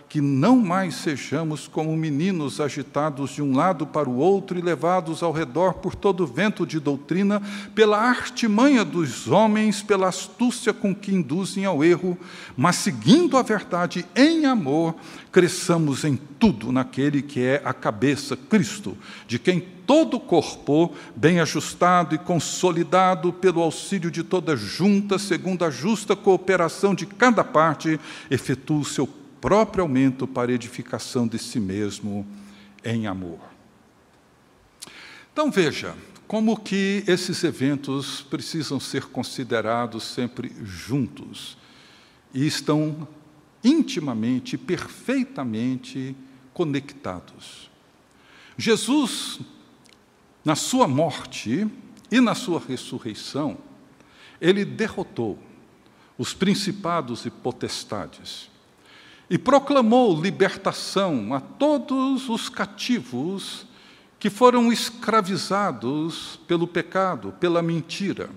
que 0.11 0.19
não 0.19 0.57
mais 0.57 0.95
sejamos 0.95 1.69
como 1.69 1.95
meninos 1.95 2.59
agitados 2.59 3.29
de 3.29 3.41
um 3.41 3.55
lado 3.55 3.87
para 3.87 4.09
o 4.09 4.17
outro 4.17 4.59
e 4.59 4.61
levados 4.61 5.23
ao 5.23 5.31
redor 5.31 5.75
por 5.75 5.95
todo 5.95 6.27
vento 6.27 6.67
de 6.67 6.81
doutrina, 6.81 7.41
pela 7.73 7.97
artimanha 7.97 8.83
dos 8.83 9.29
homens, 9.29 9.81
pela 9.81 10.09
astúcia 10.09 10.73
com 10.73 10.93
que 10.93 11.15
induzem 11.15 11.63
ao 11.63 11.81
erro, 11.81 12.17
mas 12.57 12.75
seguindo 12.75 13.37
a 13.37 13.41
verdade 13.41 14.05
em 14.13 14.45
amor, 14.45 14.95
cresçamos 15.31 16.03
em 16.03 16.19
tudo 16.37 16.73
naquele 16.73 17.21
que 17.21 17.39
é 17.39 17.61
a 17.63 17.71
cabeça, 17.71 18.35
Cristo, 18.35 18.97
de 19.25 19.39
quem 19.39 19.61
todo 19.87 20.17
o 20.17 20.19
corpo, 20.19 20.93
bem 21.15 21.39
ajustado 21.39 22.15
e 22.15 22.17
consolidado 22.17 23.31
pelo 23.31 23.61
auxílio 23.61 24.11
de 24.11 24.23
toda 24.23 24.57
junta, 24.57 25.17
segundo 25.17 25.63
a 25.63 25.69
justa 25.69 26.17
cooperação 26.17 26.93
de 26.93 27.05
cada 27.05 27.45
parte, 27.45 27.97
efetua 28.29 28.79
o 28.79 28.85
seu 28.85 29.07
próprio 29.41 29.81
aumento 29.81 30.27
para 30.27 30.53
edificação 30.53 31.27
de 31.27 31.39
si 31.39 31.59
mesmo 31.59 32.25
em 32.85 33.07
amor. 33.07 33.39
Então 35.33 35.49
veja, 35.49 35.95
como 36.27 36.59
que 36.59 37.03
esses 37.07 37.43
eventos 37.43 38.21
precisam 38.21 38.79
ser 38.79 39.05
considerados 39.05 40.03
sempre 40.03 40.55
juntos 40.63 41.57
e 42.33 42.45
estão 42.45 43.07
intimamente, 43.63 44.57
perfeitamente 44.57 46.15
conectados. 46.53 47.69
Jesus, 48.57 49.39
na 50.45 50.55
sua 50.55 50.87
morte 50.87 51.67
e 52.11 52.19
na 52.19 52.35
sua 52.35 52.59
ressurreição, 52.59 53.57
ele 54.39 54.63
derrotou 54.63 55.39
os 56.17 56.33
principados 56.33 57.25
e 57.25 57.31
potestades 57.31 58.50
e 59.31 59.37
proclamou 59.37 60.21
libertação 60.21 61.33
a 61.33 61.39
todos 61.39 62.27
os 62.27 62.49
cativos 62.49 63.65
que 64.19 64.29
foram 64.29 64.73
escravizados 64.73 66.37
pelo 66.45 66.67
pecado, 66.67 67.33
pela 67.39 67.61
mentira. 67.61 68.29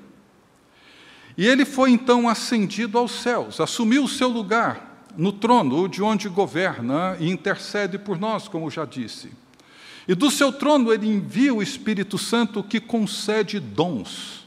E 1.36 1.48
ele 1.48 1.64
foi 1.64 1.90
então 1.90 2.28
ascendido 2.28 2.96
aos 2.96 3.10
céus, 3.10 3.60
assumiu 3.60 4.04
o 4.04 4.08
seu 4.08 4.28
lugar 4.28 5.08
no 5.16 5.32
trono 5.32 5.88
de 5.88 6.00
onde 6.00 6.28
governa 6.28 7.16
e 7.18 7.28
intercede 7.28 7.98
por 7.98 8.16
nós, 8.16 8.46
como 8.46 8.70
já 8.70 8.84
disse. 8.84 9.32
E 10.06 10.14
do 10.14 10.30
seu 10.30 10.52
trono 10.52 10.92
ele 10.92 11.08
envia 11.08 11.52
o 11.52 11.60
Espírito 11.60 12.16
Santo 12.16 12.62
que 12.62 12.78
concede 12.78 13.58
dons 13.58 14.46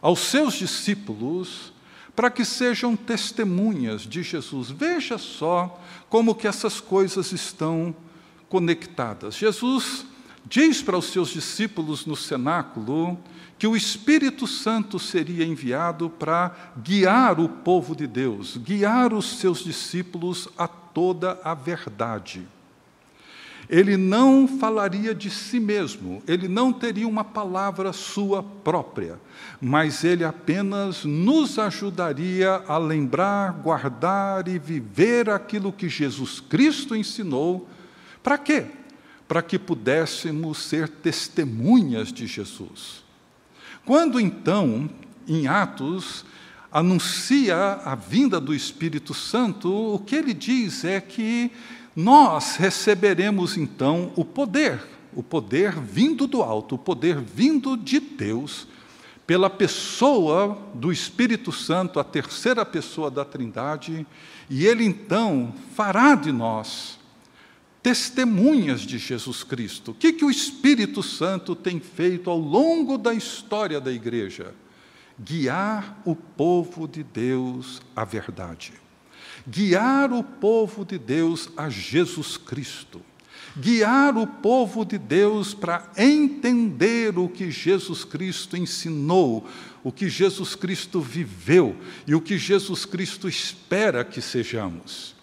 aos 0.00 0.20
seus 0.20 0.54
discípulos 0.54 1.73
para 2.14 2.30
que 2.30 2.44
sejam 2.44 2.96
testemunhas 2.96 4.02
de 4.02 4.22
Jesus. 4.22 4.70
Veja 4.70 5.18
só 5.18 5.80
como 6.08 6.34
que 6.34 6.46
essas 6.46 6.80
coisas 6.80 7.32
estão 7.32 7.94
conectadas. 8.48 9.34
Jesus 9.34 10.06
diz 10.46 10.82
para 10.82 10.98
os 10.98 11.06
seus 11.06 11.30
discípulos 11.30 12.06
no 12.06 12.14
cenáculo 12.14 13.18
que 13.58 13.66
o 13.66 13.76
Espírito 13.76 14.46
Santo 14.46 14.98
seria 14.98 15.44
enviado 15.44 16.10
para 16.10 16.72
guiar 16.82 17.40
o 17.40 17.48
povo 17.48 17.94
de 17.94 18.06
Deus, 18.06 18.56
guiar 18.56 19.12
os 19.12 19.38
seus 19.38 19.64
discípulos 19.64 20.48
a 20.56 20.68
toda 20.68 21.40
a 21.42 21.54
verdade. 21.54 22.46
Ele 23.68 23.96
não 23.96 24.46
falaria 24.46 25.14
de 25.14 25.30
si 25.30 25.58
mesmo, 25.58 26.22
ele 26.26 26.48
não 26.48 26.72
teria 26.72 27.08
uma 27.08 27.24
palavra 27.24 27.92
sua 27.92 28.42
própria, 28.42 29.18
mas 29.60 30.04
ele 30.04 30.24
apenas 30.24 31.04
nos 31.04 31.58
ajudaria 31.58 32.62
a 32.66 32.76
lembrar, 32.76 33.52
guardar 33.52 34.48
e 34.48 34.58
viver 34.58 35.30
aquilo 35.30 35.72
que 35.72 35.88
Jesus 35.88 36.40
Cristo 36.40 36.94
ensinou. 36.94 37.68
Para 38.22 38.38
quê? 38.38 38.66
Para 39.26 39.42
que 39.42 39.58
pudéssemos 39.58 40.58
ser 40.58 40.88
testemunhas 40.88 42.12
de 42.12 42.26
Jesus. 42.26 43.02
Quando 43.84 44.20
então, 44.20 44.88
em 45.26 45.46
Atos, 45.46 46.24
anuncia 46.70 47.80
a 47.84 47.94
vinda 47.94 48.40
do 48.40 48.54
Espírito 48.54 49.14
Santo, 49.14 49.70
o 49.94 49.98
que 49.98 50.16
ele 50.16 50.34
diz 50.34 50.84
é 50.84 51.00
que 51.00 51.50
nós 51.94 52.56
receberemos 52.56 53.56
então 53.56 54.12
o 54.16 54.24
poder, 54.24 54.80
o 55.14 55.22
poder 55.22 55.80
vindo 55.80 56.26
do 56.26 56.42
alto, 56.42 56.74
o 56.74 56.78
poder 56.78 57.20
vindo 57.20 57.76
de 57.76 58.00
Deus, 58.00 58.66
pela 59.26 59.48
pessoa 59.48 60.58
do 60.74 60.92
Espírito 60.92 61.50
Santo, 61.50 61.98
a 61.98 62.04
terceira 62.04 62.64
pessoa 62.64 63.10
da 63.10 63.24
Trindade, 63.24 64.06
e 64.50 64.66
ele 64.66 64.84
então 64.84 65.54
fará 65.74 66.14
de 66.14 66.30
nós 66.30 66.98
testemunhas 67.82 68.80
de 68.80 68.98
Jesus 68.98 69.44
Cristo. 69.44 69.92
O 69.92 69.94
que, 69.94 70.12
que 70.12 70.24
o 70.24 70.30
Espírito 70.30 71.02
Santo 71.02 71.54
tem 71.54 71.80
feito 71.80 72.28
ao 72.28 72.38
longo 72.38 72.98
da 72.98 73.14
história 73.14 73.80
da 73.80 73.92
igreja? 73.92 74.54
Guiar 75.18 76.00
o 76.04 76.16
povo 76.16 76.88
de 76.88 77.02
Deus 77.02 77.80
à 77.94 78.04
verdade 78.04 78.83
guiar 79.46 80.12
o 80.12 80.22
povo 80.22 80.84
de 80.84 80.98
Deus 80.98 81.48
a 81.56 81.68
Jesus 81.68 82.36
Cristo, 82.36 83.00
guiar 83.56 84.16
o 84.16 84.26
povo 84.26 84.84
de 84.84 84.98
Deus 84.98 85.54
para 85.54 85.90
entender 85.96 87.18
o 87.18 87.28
que 87.28 87.50
Jesus 87.50 88.04
Cristo 88.04 88.56
ensinou, 88.56 89.46
o 89.82 89.92
que 89.92 90.08
Jesus 90.08 90.54
Cristo 90.54 91.00
viveu 91.00 91.76
e 92.06 92.14
o 92.14 92.20
que 92.20 92.38
Jesus 92.38 92.84
Cristo 92.84 93.28
espera 93.28 94.04
que 94.04 94.20
sejamos. 94.20 95.14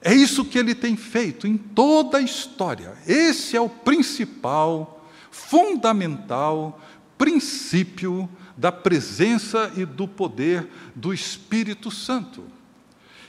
É 0.00 0.14
isso 0.14 0.44
que 0.44 0.58
ele 0.58 0.74
tem 0.74 0.96
feito 0.96 1.46
em 1.46 1.56
toda 1.56 2.18
a 2.18 2.22
história. 2.22 2.94
Esse 3.06 3.56
é 3.56 3.60
o 3.60 3.68
principal, 3.68 5.04
fundamental 5.30 6.80
princípio 7.18 8.28
da 8.56 8.70
presença 8.70 9.72
e 9.76 9.84
do 9.84 10.06
poder 10.06 10.68
do 10.94 11.12
Espírito 11.12 11.90
Santo. 11.90 12.44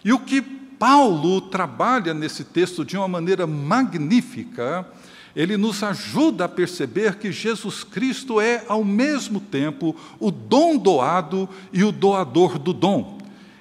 E 0.03 0.13
o 0.13 0.20
que 0.20 0.41
Paulo 0.41 1.41
trabalha 1.41 2.13
nesse 2.13 2.44
texto 2.46 2.86
de 2.86 2.96
uma 2.96 3.08
maneira 3.08 3.46
magnífica, 3.46 4.88
ele 5.36 5.58
nos 5.58 5.84
ajuda 5.84 6.46
a 6.46 6.50
perceber 6.50 7.15
que 7.15 7.32
Jesus 7.32 7.84
Cristo 7.84 8.39
é, 8.39 8.63
ao 8.68 8.84
mesmo 8.84 9.41
tempo, 9.41 9.96
o 10.20 10.32
dom 10.32 10.77
doado 10.77 11.50
e 11.74 11.84
o 11.84 11.91
doador 11.91 12.58
do 12.58 12.74
dom. 12.74 13.20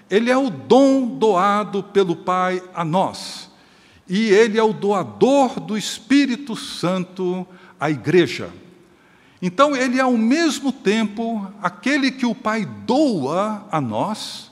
Ele 0.08 0.30
é 0.30 0.36
o 0.36 0.48
dom 0.48 1.06
doado 1.06 1.82
pelo 1.82 2.16
Pai 2.16 2.62
a 2.72 2.84
nós, 2.84 3.50
e 4.08 4.30
ele 4.30 4.58
é 4.58 4.62
o 4.62 4.72
doador 4.72 5.60
do 5.60 5.76
Espírito 5.76 6.56
Santo 6.56 7.46
à 7.78 7.90
igreja. 7.90 8.50
Então, 9.42 9.76
ele 9.76 9.98
é 9.98 10.02
ao 10.02 10.16
mesmo 10.16 10.72
tempo 10.72 11.46
aquele 11.62 12.10
que 12.10 12.24
o 12.24 12.34
Pai 12.34 12.64
doa 12.64 13.66
a 13.70 13.80
nós 13.80 14.47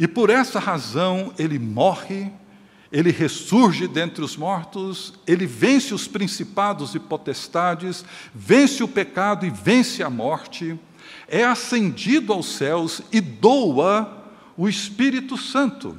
e 0.00 0.08
por 0.08 0.30
essa 0.30 0.58
razão 0.58 1.30
ele 1.38 1.58
morre, 1.58 2.32
ele 2.90 3.10
ressurge 3.10 3.86
dentre 3.86 4.24
os 4.24 4.34
mortos, 4.34 5.12
ele 5.26 5.44
vence 5.44 5.92
os 5.92 6.08
principados 6.08 6.94
e 6.94 6.98
potestades, 6.98 8.02
vence 8.34 8.82
o 8.82 8.88
pecado 8.88 9.44
e 9.44 9.50
vence 9.50 10.02
a 10.02 10.08
morte, 10.08 10.80
é 11.28 11.44
ascendido 11.44 12.32
aos 12.32 12.46
céus 12.46 13.02
e 13.12 13.20
doa 13.20 14.24
o 14.56 14.66
Espírito 14.70 15.36
Santo. 15.36 15.98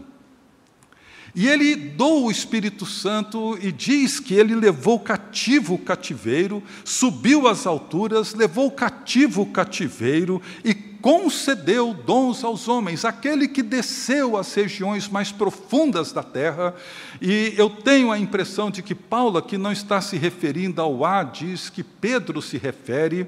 E 1.33 1.47
ele 1.47 1.75
doa 1.75 2.27
o 2.27 2.31
Espírito 2.31 2.85
Santo 2.85 3.57
e 3.61 3.71
diz 3.71 4.19
que 4.19 4.33
ele 4.33 4.55
levou 4.55 4.99
cativo 4.99 5.75
o 5.75 5.79
cativeiro, 5.79 6.61
subiu 6.83 7.47
às 7.47 7.65
alturas, 7.65 8.33
levou 8.33 8.69
cativo 8.71 9.43
o 9.43 9.45
cativeiro 9.45 10.41
e 10.63 10.73
concedeu 10.73 11.93
dons 11.93 12.43
aos 12.43 12.67
homens, 12.67 13.03
aquele 13.03 13.47
que 13.47 13.63
desceu 13.63 14.37
às 14.37 14.53
regiões 14.53 15.09
mais 15.09 15.31
profundas 15.31 16.11
da 16.11 16.21
terra, 16.21 16.75
e 17.19 17.53
eu 17.57 17.69
tenho 17.69 18.11
a 18.11 18.19
impressão 18.19 18.69
de 18.69 18.83
que 18.83 18.93
Paulo 18.93 19.37
aqui 19.37 19.57
não 19.57 19.71
está 19.71 19.99
se 19.99 20.15
referindo 20.17 20.79
ao 20.79 21.03
Hades 21.03 21.69
que 21.69 21.83
Pedro 21.83 22.41
se 22.41 22.57
refere, 22.57 23.27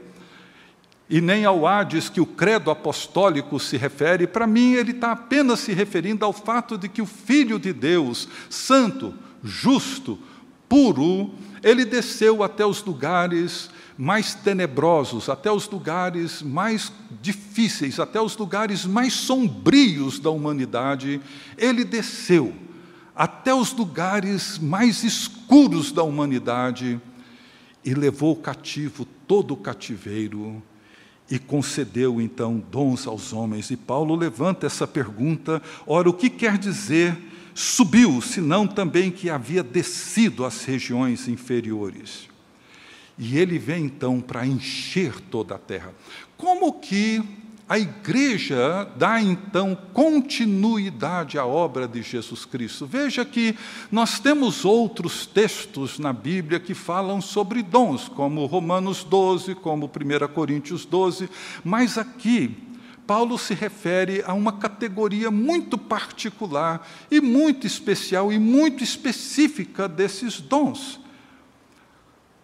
e 1.10 1.20
nem 1.20 1.46
ao 1.46 1.68
Hades 1.68 2.10
que 2.10 2.22
o 2.22 2.26
credo 2.26 2.72
apostólico 2.72 3.60
se 3.60 3.78
refere, 3.78 4.26
para 4.26 4.48
mim 4.48 4.74
ele 4.74 4.92
está 4.92 5.12
apenas 5.12 5.60
se 5.60 5.74
referindo 5.74 6.24
ao 6.24 6.34
fato 6.34 6.78
de 6.78 6.88
que 6.88 7.02
o 7.02 7.06
Filho 7.06 7.60
de 7.60 7.74
Deus, 7.74 8.28
santo, 8.50 9.14
justo, 9.44 10.18
puro, 10.68 11.32
ele 11.62 11.86
desceu 11.86 12.42
até 12.42 12.66
os 12.66 12.84
lugares 12.84 13.70
mais 13.98 14.34
tenebrosos, 14.34 15.30
até 15.30 15.52
os 15.52 15.70
lugares 15.70 16.42
mais 16.42 16.92
difíceis, 17.22 18.00
até 18.00 18.20
os 18.20 18.36
lugares 18.36 18.86
mais 18.86 19.14
sombrios 19.14 20.20
da 20.20 20.30
humanidade, 20.30 21.22
ele 21.58 21.84
desceu 21.84 22.54
até 23.16 23.54
os 23.54 23.72
lugares 23.74 24.58
mais 24.58 25.04
escuros 25.04 25.92
da 25.92 26.02
humanidade 26.02 27.00
e 27.86 27.94
levou 27.94 28.36
cativo 28.36 29.06
todo 29.28 29.54
o 29.54 29.58
cativeiro 29.58 30.64
e 31.30 31.40
concedeu 31.40 32.22
então 32.22 32.62
dons 32.72 33.08
aos 33.08 33.34
homens. 33.34 33.72
E 33.72 33.78
Paulo 33.78 34.16
levanta 34.16 34.66
essa 34.66 34.88
pergunta: 34.88 35.62
ora, 35.86 36.10
o 36.10 36.14
que 36.14 36.30
quer 36.30 36.58
dizer 36.58 37.18
subiu, 37.56 38.22
senão 38.22 38.68
também 38.68 39.12
que 39.12 39.30
havia 39.30 39.64
descido 39.64 40.46
às 40.46 40.64
regiões 40.64 41.28
inferiores? 41.28 42.30
E 43.18 43.38
ele 43.38 43.60
vem 43.60 43.86
então 43.86 44.20
para 44.20 44.46
encher 44.46 45.20
toda 45.22 45.56
a 45.56 45.60
terra. 45.60 45.94
Como 46.36 46.74
que 46.80 47.22
a 47.68 47.80
igreja 47.80 48.90
dá 48.98 49.22
então 49.22 49.78
continuidade 49.94 51.40
à 51.40 51.46
obra 51.46 51.88
de 51.88 52.02
Jesus 52.02 52.46
Cristo? 52.46 52.86
Veja 52.86 53.24
que 53.24 53.56
nós 53.92 54.20
temos 54.20 54.66
outros 54.66 55.26
textos 55.26 55.98
na 55.98 56.12
Bíblia 56.12 56.60
que 56.60 56.74
falam 56.74 57.22
sobre 57.22 57.64
dons, 57.64 58.10
como 58.10 58.46
Romanos 58.46 59.04
12, 59.04 59.56
como 59.56 59.86
1 59.86 60.34
Coríntios 60.34 60.86
12, 60.86 61.30
mas 61.64 61.98
aqui 61.98 62.56
Paulo 63.08 63.38
se 63.38 63.54
refere 63.54 64.24
a 64.26 64.34
uma 64.34 64.54
categoria 64.54 65.30
muito 65.30 65.78
particular 65.78 66.88
e 67.12 67.20
muito 67.20 67.68
especial 67.68 68.32
e 68.32 68.40
muito 68.40 68.84
específica 68.84 69.88
desses 69.88 70.40
dons. 70.40 71.03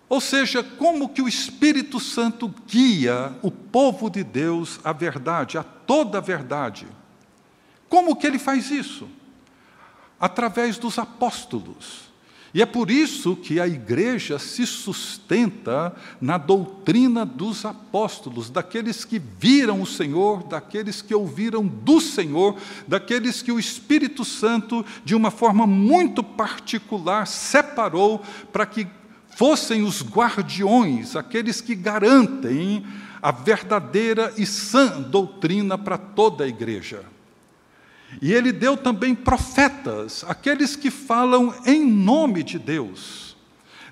Ou 0.10 0.20
seja, 0.20 0.64
como 0.64 1.08
que 1.08 1.22
o 1.22 1.28
Espírito 1.28 2.00
Santo 2.00 2.52
guia 2.68 3.38
o 3.44 3.52
povo 3.52 4.10
de 4.10 4.24
Deus 4.24 4.80
à 4.84 4.92
verdade, 4.92 5.56
a 5.56 5.64
toda 5.64 6.18
a 6.18 6.22
verdade. 6.22 6.88
Como 7.88 8.16
que 8.16 8.26
ele 8.26 8.40
faz 8.40 8.72
isso? 8.72 9.08
Através 10.20 10.80
dos 10.80 10.98
apóstolos. 10.98 12.10
E 12.52 12.64
é 12.64 12.66
por 12.66 12.90
isso 12.90 13.36
que 13.36 13.60
a 13.60 13.68
igreja 13.68 14.40
se 14.40 14.66
sustenta 14.66 15.96
na 16.20 16.38
doutrina 16.38 17.24
dos 17.24 17.64
apóstolos, 17.64 18.50
daqueles 18.50 19.06
que 19.06 19.20
viram 19.20 19.80
o 19.82 19.86
Senhor, 19.86 20.44
daqueles 20.44 21.00
que 21.04 21.14
ouviram 21.14 21.66
do 21.68 22.02
Senhor, 22.02 22.58
daqueles 22.88 23.44
que 23.44 23.52
o 23.52 23.60
Espírito 23.60 24.26
Santo, 24.26 24.84
de 25.06 25.14
uma 25.14 25.30
forma 25.30 25.68
muito 25.68 26.24
particular, 26.24 27.28
separou 27.28 28.20
para 28.52 28.66
que 28.66 28.88
fossem 29.40 29.84
os 29.84 30.04
guardiões, 30.04 31.16
aqueles 31.16 31.62
que 31.62 31.74
garantem 31.74 32.86
a 33.22 33.32
verdadeira 33.32 34.34
e 34.38 34.46
sã 34.46 35.00
doutrina 35.00 35.78
para 35.78 35.98
toda 35.98 36.44
a 36.44 36.48
igreja. 36.48 37.06
E 38.22 38.34
ele 38.34 38.52
deu 38.52 38.76
também 38.76 39.16
profetas, 39.16 40.26
aqueles 40.28 40.76
que 40.76 40.92
falam 40.92 41.56
em 41.66 41.90
nome 41.90 42.44
de 42.44 42.60
Deus. 42.60 43.38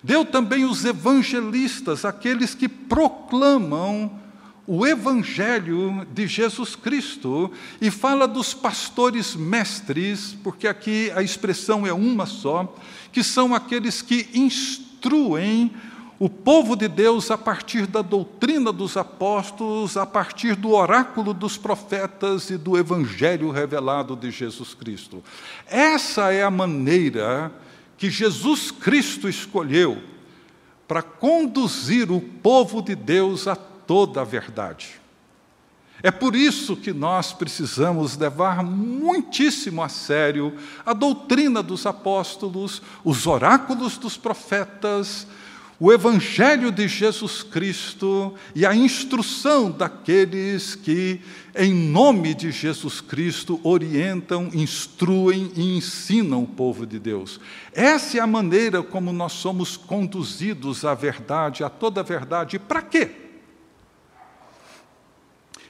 Deu 0.03 0.25
também 0.25 0.65
os 0.65 0.83
evangelistas, 0.83 2.03
aqueles 2.03 2.53
que 2.53 2.67
proclamam 2.67 4.19
o 4.67 4.85
Evangelho 4.85 6.05
de 6.13 6.27
Jesus 6.27 6.75
Cristo 6.75 7.49
e 7.79 7.89
fala 7.89 8.27
dos 8.27 8.53
pastores 8.53 9.33
mestres, 9.33 10.35
porque 10.43 10.67
aqui 10.67 11.09
a 11.15 11.23
expressão 11.23 11.87
é 11.87 11.93
uma 11.93 12.25
só, 12.25 12.75
que 13.13 13.23
são 13.23 13.55
aqueles 13.55 14.01
que 14.01 14.27
instruem 14.33 14.86
instruem 14.97 15.71
o 16.19 16.27
povo 16.27 16.75
de 16.75 16.87
Deus 16.87 17.29
a 17.29 17.37
partir 17.37 17.85
da 17.85 18.01
doutrina 18.01 18.71
dos 18.73 18.97
apóstolos, 18.97 19.95
a 19.95 20.05
partir 20.05 20.55
do 20.55 20.71
oráculo 20.71 21.31
dos 21.31 21.57
profetas 21.57 22.49
e 22.49 22.57
do 22.57 22.75
evangelho 22.75 23.51
revelado 23.51 24.15
de 24.15 24.31
Jesus 24.31 24.73
Cristo. 24.73 25.23
Essa 25.67 26.33
é 26.33 26.43
a 26.43 26.49
maneira 26.49 27.51
que 27.97 28.09
Jesus 28.09 28.71
Cristo 28.71 29.29
escolheu 29.29 30.01
para 30.87 31.03
conduzir 31.03 32.11
o 32.11 32.19
povo 32.19 32.81
de 32.81 32.95
Deus 32.95 33.47
a 33.47 33.55
toda 33.55 34.21
a 34.21 34.23
verdade. 34.23 34.96
É 36.03 36.11
por 36.11 36.35
isso 36.35 36.75
que 36.75 36.93
nós 36.93 37.33
precisamos 37.33 38.15
levar 38.15 38.63
muitíssimo 38.63 39.81
a 39.81 39.89
sério 39.89 40.53
a 40.85 40.93
doutrina 40.93 41.63
dos 41.63 41.85
apóstolos, 41.85 42.81
os 43.03 43.25
oráculos 43.25 43.97
dos 43.97 44.15
profetas, 44.15 45.25
o 45.79 45.91
Evangelho 45.91 46.71
de 46.71 46.87
Jesus 46.87 47.43
Cristo 47.43 48.33
e 48.55 48.65
a 48.65 48.75
instrução 48.75 49.71
daqueles 49.71 50.75
que, 50.75 51.21
em 51.55 51.73
nome 51.73 52.33
de 52.33 52.51
Jesus 52.51 52.99
Cristo, 52.99 53.59
orientam, 53.63 54.49
instruem 54.53 55.51
e 55.55 55.77
ensinam 55.77 56.43
o 56.43 56.47
povo 56.47 56.85
de 56.85 56.99
Deus. 56.99 57.39
Essa 57.73 58.17
é 58.17 58.21
a 58.21 58.27
maneira 58.27 58.81
como 58.81 59.13
nós 59.13 59.33
somos 59.33 59.77
conduzidos 59.77 60.83
à 60.83 60.95
verdade, 60.95 61.63
a 61.63 61.69
toda 61.69 62.01
a 62.01 62.03
verdade. 62.03 62.57
Para 62.57 62.81
quê? 62.81 63.26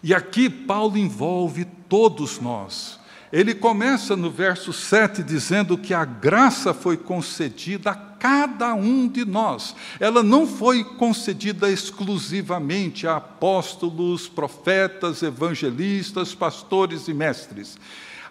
E 0.03 0.13
aqui 0.13 0.49
Paulo 0.49 0.97
envolve 0.97 1.65
todos 1.89 2.39
nós. 2.39 2.99
Ele 3.31 3.53
começa 3.53 4.15
no 4.15 4.31
verso 4.31 4.71
7 4.71 5.21
dizendo 5.21 5.77
que 5.77 5.93
a 5.93 6.05
graça 6.05 6.73
foi 6.73 6.95
concedida 6.95 7.91
a 7.91 7.95
cada 7.95 8.73
um 8.73 9.07
de 9.07 9.25
nós. 9.25 9.75
Ela 9.99 10.23
não 10.23 10.47
foi 10.47 10.83
concedida 10.83 11.69
exclusivamente 11.69 13.05
a 13.05 13.17
apóstolos, 13.17 14.29
profetas, 14.29 15.23
evangelistas, 15.23 16.33
pastores 16.33 17.07
e 17.07 17.13
mestres. 17.13 17.77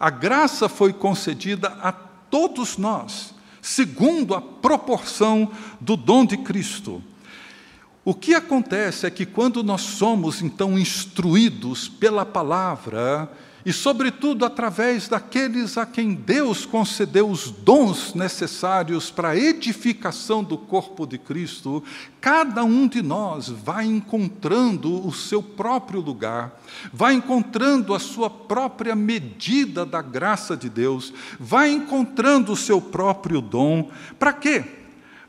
A 0.00 0.09
graça 0.09 0.68
foi 0.68 0.92
concedida 0.92 1.68
a 1.83 1.92
todos 1.92 2.79
nós, 2.79 3.35
segundo 3.61 4.35
a 4.35 4.40
proporção 4.40 5.50
do 5.81 5.96
dom 5.96 6.24
de 6.24 6.38
Cristo. 6.38 7.02
O 8.07 8.14
que 8.14 8.37
acontece 8.37 9.05
é 9.05 9.11
que 9.11 9.27
quando 9.27 9.64
nós 9.64 9.81
somos 9.81 10.40
então 10.40 10.79
instruídos 10.79 11.88
pela 11.88 12.25
palavra, 12.25 13.29
e, 13.64 13.73
sobretudo, 13.73 14.45
através 14.45 15.09
daqueles 15.09 15.77
a 15.77 15.85
quem 15.85 16.14
Deus 16.14 16.64
concedeu 16.64 17.29
os 17.29 17.51
dons 17.51 18.14
necessários 18.14 19.11
para 19.11 19.31
a 19.31 19.37
edificação 19.37 20.45
do 20.45 20.57
corpo 20.57 21.05
de 21.05 21.19
Cristo, 21.19 21.83
cada 22.21 22.62
um 22.62 22.87
de 22.87 23.03
nós 23.03 23.49
vai 23.49 23.87
encontrando 23.87 25.05
o 25.05 25.12
seu 25.12 25.42
próprio 25.42 26.01
lugar, 26.01 26.61
vai 26.92 27.14
encontrando 27.14 27.92
a 27.92 27.99
sua 27.99 28.31
própria 28.31 28.95
medida 28.95 29.85
da 29.85 30.01
graça 30.01 30.57
de 30.57 30.71
Deus, 30.71 31.12
vai 31.40 31.73
encontrando 31.73 32.53
o 32.53 32.57
seu 32.57 32.81
próprio 32.81 33.40
dom. 33.40 33.90
Para 34.16 34.33
quê? 34.33 34.86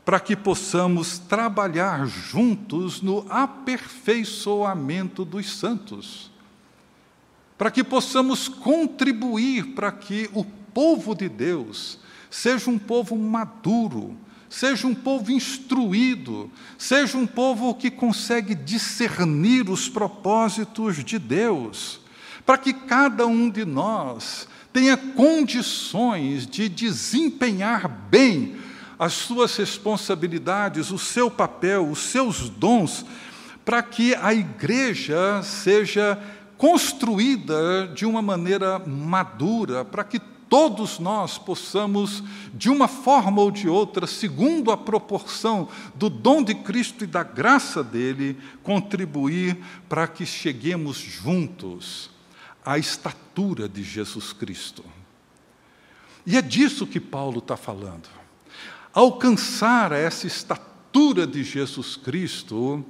Para 0.08 0.18
que 0.18 0.34
possamos 0.34 1.18
trabalhar 1.18 2.06
juntos 2.06 3.02
no 3.02 3.26
aperfeiçoamento 3.28 5.22
dos 5.22 5.54
santos, 5.58 6.30
para 7.58 7.70
que 7.70 7.84
possamos 7.84 8.48
contribuir 8.48 9.74
para 9.74 9.92
que 9.92 10.30
o 10.32 10.46
povo 10.46 11.14
de 11.14 11.28
Deus 11.28 11.98
seja 12.30 12.70
um 12.70 12.78
povo 12.78 13.18
maduro, 13.18 14.16
seja 14.48 14.86
um 14.86 14.94
povo 14.94 15.30
instruído, 15.30 16.50
seja 16.78 17.18
um 17.18 17.26
povo 17.26 17.74
que 17.74 17.90
consegue 17.90 18.54
discernir 18.54 19.68
os 19.68 19.90
propósitos 19.90 21.04
de 21.04 21.18
Deus, 21.18 22.00
para 22.46 22.56
que 22.56 22.72
cada 22.72 23.26
um 23.26 23.50
de 23.50 23.66
nós 23.66 24.48
tenha 24.72 24.96
condições 24.96 26.46
de 26.46 26.66
desempenhar 26.66 27.86
bem 27.86 28.67
as 28.98 29.12
suas 29.12 29.56
responsabilidades, 29.56 30.90
o 30.90 30.98
seu 30.98 31.30
papel, 31.30 31.88
os 31.88 32.00
seus 32.00 32.48
dons, 32.50 33.06
para 33.64 33.82
que 33.82 34.14
a 34.16 34.34
igreja 34.34 35.42
seja 35.42 36.18
construída 36.56 37.86
de 37.86 38.04
uma 38.04 38.20
maneira 38.20 38.78
madura, 38.80 39.84
para 39.84 40.02
que 40.02 40.18
todos 40.18 40.98
nós 40.98 41.38
possamos, 41.38 42.24
de 42.54 42.70
uma 42.70 42.88
forma 42.88 43.40
ou 43.40 43.50
de 43.50 43.68
outra, 43.68 44.06
segundo 44.06 44.72
a 44.72 44.76
proporção 44.76 45.68
do 45.94 46.08
dom 46.08 46.42
de 46.42 46.54
Cristo 46.54 47.04
e 47.04 47.06
da 47.06 47.22
graça 47.22 47.84
dele, 47.84 48.36
contribuir 48.62 49.58
para 49.88 50.08
que 50.08 50.24
cheguemos 50.26 50.96
juntos 50.96 52.10
à 52.64 52.78
estatura 52.78 53.68
de 53.68 53.84
Jesus 53.84 54.32
Cristo. 54.32 54.82
E 56.26 56.36
é 56.36 56.42
disso 56.42 56.86
que 56.86 56.98
Paulo 56.98 57.38
está 57.38 57.56
falando 57.56 58.17
alcançar 58.92 59.92
essa 59.92 60.26
estatura 60.26 61.26
de 61.26 61.42
Jesus 61.42 61.96
Cristo 61.96 62.84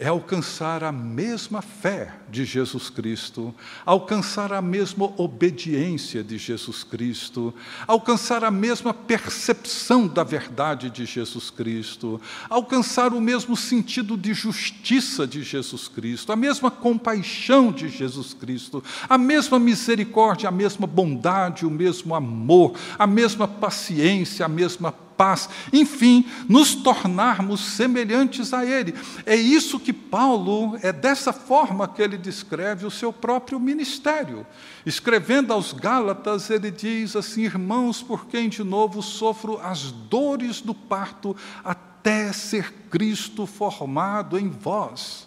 é 0.00 0.06
alcançar 0.06 0.84
a 0.84 0.92
mesma 0.92 1.60
fé 1.60 2.14
de 2.30 2.44
Jesus 2.44 2.88
Cristo, 2.88 3.52
alcançar 3.84 4.52
a 4.52 4.62
mesma 4.62 5.12
obediência 5.20 6.22
de 6.22 6.38
Jesus 6.38 6.84
Cristo, 6.84 7.52
alcançar 7.84 8.44
a 8.44 8.50
mesma 8.50 8.94
percepção 8.94 10.06
da 10.06 10.22
verdade 10.22 10.88
de 10.88 11.04
Jesus 11.04 11.50
Cristo, 11.50 12.20
alcançar 12.48 13.12
o 13.12 13.20
mesmo 13.20 13.56
sentido 13.56 14.16
de 14.16 14.32
justiça 14.32 15.26
de 15.26 15.42
Jesus 15.42 15.88
Cristo, 15.88 16.30
a 16.30 16.36
mesma 16.36 16.70
compaixão 16.70 17.72
de 17.72 17.88
Jesus 17.88 18.32
Cristo, 18.32 18.84
a 19.08 19.18
mesma 19.18 19.58
misericórdia, 19.58 20.48
a 20.48 20.52
mesma 20.52 20.86
bondade, 20.86 21.66
o 21.66 21.70
mesmo 21.70 22.14
amor, 22.14 22.74
a 22.96 23.06
mesma 23.06 23.48
paciência, 23.48 24.46
a 24.46 24.48
mesma 24.48 24.94
paz, 25.18 25.48
enfim, 25.72 26.24
nos 26.48 26.76
tornarmos 26.76 27.60
semelhantes 27.60 28.54
a 28.54 28.64
Ele. 28.64 28.94
É 29.26 29.34
isso 29.34 29.80
que 29.80 29.92
Paulo, 29.92 30.78
é 30.80 30.92
dessa 30.92 31.32
forma 31.32 31.88
que 31.88 32.00
ele 32.00 32.16
descreve 32.16 32.86
o 32.86 32.90
seu 32.90 33.12
próprio 33.12 33.58
ministério. 33.58 34.46
Escrevendo 34.86 35.52
aos 35.52 35.72
Gálatas, 35.72 36.48
ele 36.48 36.70
diz 36.70 37.16
assim: 37.16 37.42
Irmãos, 37.42 38.00
por 38.00 38.26
quem 38.26 38.48
de 38.48 38.62
novo 38.62 39.02
sofro 39.02 39.58
as 39.60 39.90
dores 39.90 40.60
do 40.60 40.72
parto, 40.72 41.36
até 41.64 42.32
ser 42.32 42.72
Cristo 42.88 43.44
formado 43.44 44.38
em 44.38 44.48
vós. 44.48 45.26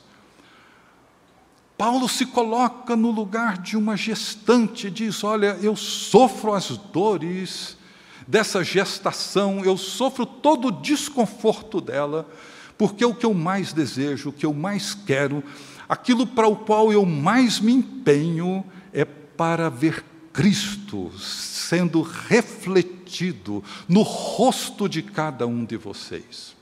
Paulo 1.78 2.08
se 2.08 2.28
coloca 2.28 2.96
no 2.96 3.10
lugar 3.10 3.58
de 3.58 3.76
uma 3.76 3.98
gestante 3.98 4.90
diz: 4.90 5.24
Olha, 5.24 5.58
eu 5.62 5.76
sofro 5.76 6.54
as 6.54 6.78
dores 6.78 7.78
dessa 8.32 8.64
gestação, 8.64 9.62
eu 9.66 9.76
sofro 9.76 10.26
todo 10.26 10.70
o 10.70 10.72
desconforto 10.72 11.82
dela, 11.82 12.26
porque 12.78 13.04
o 13.04 13.14
que 13.14 13.26
eu 13.26 13.34
mais 13.34 13.74
desejo, 13.74 14.30
o 14.30 14.34
que 14.34 14.46
eu 14.46 14.54
mais 14.54 14.94
quero, 14.94 15.44
aquilo 15.88 16.26
para 16.26 16.48
o 16.48 16.56
qual 16.56 16.94
eu 16.94 17.06
mais 17.06 17.60
me 17.60 17.74
empenho 17.74 18.64
é 18.94 19.04
para 19.04 19.68
ver 19.68 20.06
Cristo 20.32 21.12
sendo 21.20 22.02
refletido 22.02 23.62
no 23.86 24.02
rosto 24.02 24.88
de 24.88 25.02
cada 25.02 25.46
um 25.46 25.66
de 25.66 25.76
vocês. 25.76 26.56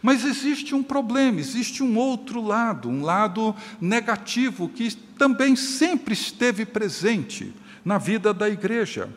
Mas 0.00 0.24
existe 0.24 0.72
um 0.72 0.84
problema, 0.84 1.40
existe 1.40 1.82
um 1.82 1.98
outro 1.98 2.40
lado, 2.40 2.88
um 2.88 3.02
lado 3.02 3.56
negativo 3.80 4.68
que 4.68 4.94
também 5.18 5.56
sempre 5.56 6.14
esteve 6.14 6.64
presente 6.64 7.52
na 7.84 7.98
vida 7.98 8.32
da 8.32 8.48
igreja. 8.48 9.10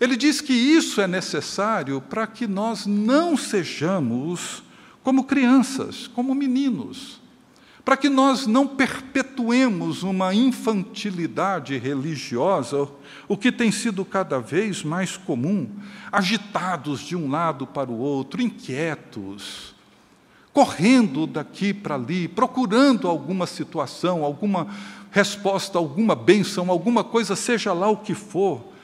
Ele 0.00 0.16
diz 0.16 0.40
que 0.40 0.52
isso 0.52 1.00
é 1.00 1.06
necessário 1.06 2.00
para 2.00 2.26
que 2.26 2.46
nós 2.46 2.84
não 2.84 3.36
sejamos 3.36 4.62
como 5.02 5.24
crianças, 5.24 6.06
como 6.08 6.34
meninos, 6.34 7.20
para 7.84 7.96
que 7.96 8.08
nós 8.08 8.46
não 8.46 8.66
perpetuemos 8.66 10.02
uma 10.02 10.34
infantilidade 10.34 11.78
religiosa, 11.78 12.88
o 13.28 13.36
que 13.36 13.52
tem 13.52 13.70
sido 13.70 14.04
cada 14.04 14.38
vez 14.38 14.82
mais 14.82 15.16
comum, 15.16 15.70
agitados 16.10 17.00
de 17.00 17.16
um 17.16 17.30
lado 17.30 17.66
para 17.66 17.90
o 17.90 17.98
outro, 17.98 18.42
inquietos, 18.42 19.74
correndo 20.52 21.26
daqui 21.26 21.72
para 21.72 21.94
ali, 21.94 22.28
procurando 22.28 23.08
alguma 23.08 23.46
situação, 23.46 24.24
alguma 24.24 24.66
resposta, 25.10 25.78
alguma 25.78 26.14
bênção, 26.14 26.70
alguma 26.70 27.04
coisa, 27.04 27.36
seja 27.36 27.72
lá 27.72 27.88
o 27.88 27.98
que 27.98 28.14
for 28.14 28.75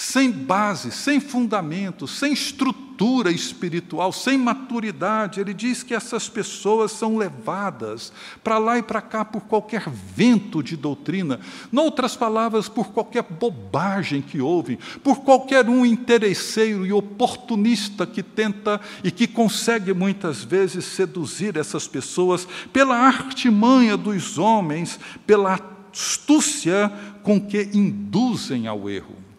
sem 0.00 0.30
base, 0.30 0.90
sem 0.90 1.20
fundamento, 1.20 2.08
sem 2.08 2.32
estrutura 2.32 3.30
espiritual, 3.30 4.10
sem 4.14 4.38
maturidade. 4.38 5.40
Ele 5.40 5.52
diz 5.52 5.82
que 5.82 5.92
essas 5.92 6.26
pessoas 6.26 6.90
são 6.92 7.18
levadas 7.18 8.10
para 8.42 8.56
lá 8.56 8.78
e 8.78 8.82
para 8.82 9.02
cá 9.02 9.26
por 9.26 9.42
qualquer 9.42 9.90
vento 9.90 10.62
de 10.62 10.74
doutrina, 10.74 11.38
noutras 11.70 12.16
palavras, 12.16 12.66
por 12.66 12.92
qualquer 12.92 13.24
bobagem 13.24 14.22
que 14.22 14.40
ouvem, 14.40 14.78
por 15.04 15.20
qualquer 15.20 15.68
um 15.68 15.84
interesseiro 15.84 16.86
e 16.86 16.94
oportunista 16.94 18.06
que 18.06 18.22
tenta 18.22 18.80
e 19.04 19.10
que 19.10 19.26
consegue 19.26 19.92
muitas 19.92 20.42
vezes 20.42 20.86
seduzir 20.86 21.58
essas 21.58 21.86
pessoas 21.86 22.48
pela 22.72 22.96
artimanha 22.96 23.98
dos 23.98 24.38
homens, 24.38 24.98
pela 25.26 25.60
astúcia 25.92 26.90
com 27.22 27.38
que 27.38 27.68
induzem 27.74 28.66
ao 28.66 28.88
erro. 28.88 29.29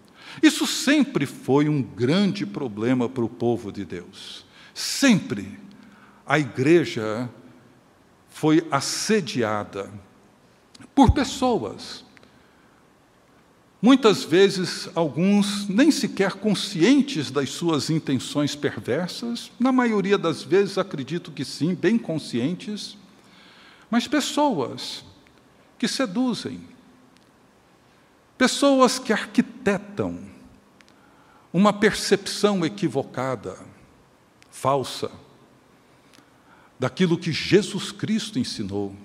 Isso 0.42 0.68
sempre 0.68 1.26
foi 1.26 1.68
um 1.68 1.82
grande 1.82 2.46
problema 2.46 3.10
para 3.10 3.24
o 3.24 3.30
povo 3.30 3.72
de 3.72 3.86
Deus. 3.86 4.46
Sempre 4.74 5.60
a 6.26 6.40
igreja 6.40 7.30
foi 8.30 8.66
assediada 8.72 9.92
por 10.96 11.12
pessoas. 11.12 12.06
Muitas 13.82 14.24
vezes, 14.24 14.88
alguns 14.94 15.68
nem 15.68 15.90
sequer 15.90 16.34
conscientes 16.34 17.32
das 17.32 17.50
suas 17.50 17.90
intenções 17.90 18.56
perversas, 18.56 19.52
na 19.60 19.72
maioria 19.72 20.20
das 20.20 20.44
vezes, 20.44 20.78
acredito 20.78 21.32
que 21.32 21.44
sim, 21.44 21.74
bem 21.74 21.98
conscientes, 21.98 22.96
mas 23.90 24.08
pessoas 24.08 25.04
que 25.80 25.88
seduzem, 25.88 26.62
pessoas 28.42 28.98
que 28.98 29.14
arquitetam 29.14 30.18
uma 31.54 31.72
percepção 31.72 32.66
equivocada, 32.66 33.56
falsa, 34.50 35.12
daquilo 36.80 37.20
que 37.20 37.32
Jesus 37.32 37.92
Cristo 37.92 38.40
ensinou. 38.40 38.96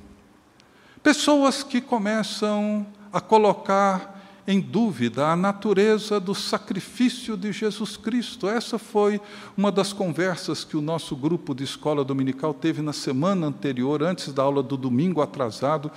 Pessoas 1.03 1.62
que 1.62 1.83
começam 1.83 2.87
a 3.12 3.20
colocar 3.20 4.42
em 4.46 4.59
dúvida 4.59 5.27
a 5.27 5.37
natureza 5.37 6.18
do 6.18 6.35
sacrifício 6.35 7.37
de 7.37 7.53
Jesus 7.53 7.94
Cristo. 7.99 8.49
Essa 8.49 8.79
foi 8.79 9.20
uma 9.55 9.70
das 9.70 9.92
conversas 9.92 10.64
que 10.64 10.79
o 10.79 10.81
nosso 10.81 11.14
grupo 11.14 11.55
de 11.55 11.62
escola 11.62 12.03
dominical 12.03 12.55
teve 12.55 12.81
na 12.81 12.94
semana 12.94 13.49
anterior, 13.49 14.03
antes 14.03 14.33
da 14.33 14.42
aula 14.42 14.62
do 14.62 14.79
domingo 14.79 15.20
atrasado, 15.20 15.92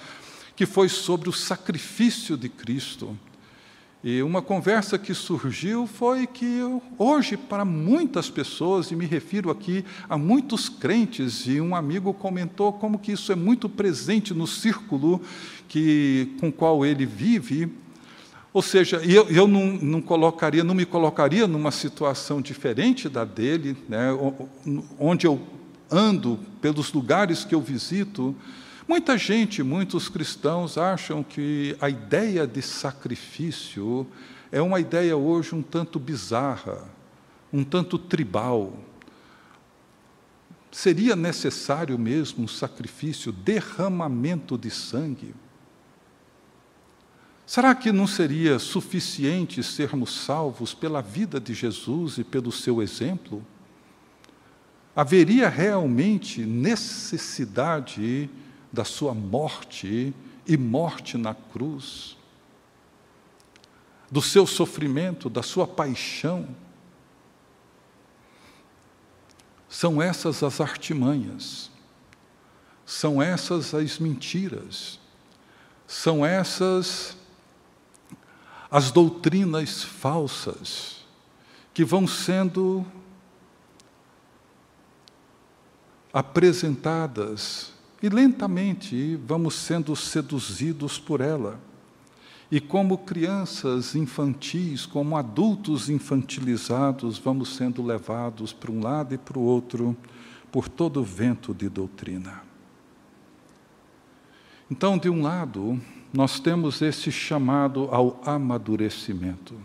que 0.57 0.65
foi 0.65 0.89
sobre 0.89 1.29
o 1.29 1.31
sacrifício 1.31 2.35
de 2.35 2.49
Cristo. 2.49 3.17
E 4.01 4.23
uma 4.23 4.41
conversa 4.41 4.97
que 4.97 5.13
surgiu 5.13 5.85
foi 5.85 6.25
que 6.25 6.61
hoje, 6.97 7.35
para 7.35 7.65
muitas 7.65 8.29
pessoas, 8.29 8.91
e 8.91 8.95
me 8.95 9.05
refiro 9.05 9.51
aqui 9.51 9.83
a 10.07 10.17
muitos 10.17 10.69
crentes, 10.69 11.45
e 11.45 11.59
um 11.59 11.75
amigo 11.75 12.13
comentou 12.13 12.71
como 12.71 12.97
que 12.97 13.11
isso 13.11 13.29
é 13.29 13.35
muito 13.35 13.67
presente 13.67 14.33
no 14.33 14.47
círculo 14.47 15.21
que, 15.67 16.33
com 16.39 16.49
qual 16.49 16.85
ele 16.85 17.05
vive, 17.05 17.69
ou 18.53 18.61
seja, 18.61 18.97
eu, 18.97 19.29
eu 19.29 19.47
não, 19.47 19.67
não, 19.73 20.01
colocaria, 20.01 20.63
não 20.63 20.73
me 20.73 20.85
colocaria 20.85 21.45
numa 21.45 21.69
situação 21.69 22.41
diferente 22.41 23.07
da 23.07 23.23
dele, 23.23 23.77
né, 23.87 24.07
onde 24.97 25.27
eu 25.27 25.39
ando, 25.91 26.39
pelos 26.61 26.91
lugares 26.93 27.43
que 27.43 27.53
eu 27.53 27.61
visito, 27.61 28.35
Muita 28.89 29.15
gente, 29.19 29.61
muitos 29.61 30.09
cristãos 30.09 30.75
acham 30.75 31.21
que 31.21 31.77
a 31.79 31.87
ideia 31.87 32.47
de 32.47 32.59
sacrifício 32.59 34.07
é 34.51 34.59
uma 34.63 34.79
ideia 34.79 35.15
hoje 35.15 35.53
um 35.53 35.61
tanto 35.61 35.99
bizarra, 35.99 36.89
um 37.53 37.63
tanto 37.63 37.99
tribal. 37.99 38.73
Seria 40.71 41.15
necessário 41.15 41.99
mesmo 41.99 42.45
um 42.45 42.47
sacrifício, 42.47 43.31
derramamento 43.31 44.57
de 44.57 44.71
sangue? 44.71 45.35
Será 47.45 47.75
que 47.75 47.91
não 47.91 48.07
seria 48.07 48.57
suficiente 48.57 49.61
sermos 49.61 50.19
salvos 50.19 50.73
pela 50.73 50.99
vida 50.99 51.39
de 51.39 51.53
Jesus 51.53 52.17
e 52.17 52.23
pelo 52.23 52.51
seu 52.51 52.81
exemplo? 52.81 53.45
Haveria 54.95 55.47
realmente 55.47 56.43
necessidade 56.43 58.27
da 58.71 58.83
sua 58.83 59.13
morte 59.13 60.13
e 60.45 60.57
morte 60.57 61.17
na 61.17 61.33
cruz, 61.33 62.17
do 64.11 64.21
seu 64.21 64.45
sofrimento, 64.45 65.29
da 65.29 65.43
sua 65.43 65.67
paixão. 65.67 66.47
São 69.67 70.01
essas 70.01 70.41
as 70.41 70.59
artimanhas, 70.59 71.69
são 72.85 73.21
essas 73.21 73.73
as 73.73 73.99
mentiras, 73.99 74.99
são 75.85 76.25
essas 76.25 77.15
as 78.71 78.91
doutrinas 78.91 79.83
falsas 79.83 81.05
que 81.73 81.83
vão 81.83 82.05
sendo 82.07 82.85
apresentadas 86.13 87.71
e 88.01 88.07
lentamente 88.07 89.15
vamos 89.25 89.55
sendo 89.55 89.95
seduzidos 89.95 90.97
por 90.97 91.21
ela. 91.21 91.59
E 92.51 92.59
como 92.59 92.97
crianças 92.97 93.93
infantis, 93.93 94.85
como 94.85 95.15
adultos 95.15 95.89
infantilizados, 95.89 97.19
vamos 97.19 97.55
sendo 97.55 97.83
levados 97.83 98.51
para 98.53 98.71
um 98.71 98.81
lado 98.81 99.13
e 99.13 99.17
para 99.17 99.37
o 99.37 99.43
outro 99.43 99.95
por 100.51 100.67
todo 100.67 101.01
o 101.01 101.03
vento 101.03 101.53
de 101.53 101.69
doutrina. 101.69 102.41
Então, 104.71 104.97
de 104.97 105.09
um 105.09 105.21
lado, 105.21 105.79
nós 106.11 106.39
temos 106.39 106.81
esse 106.81 107.11
chamado 107.11 107.87
ao 107.91 108.19
amadurecimento. 108.25 109.55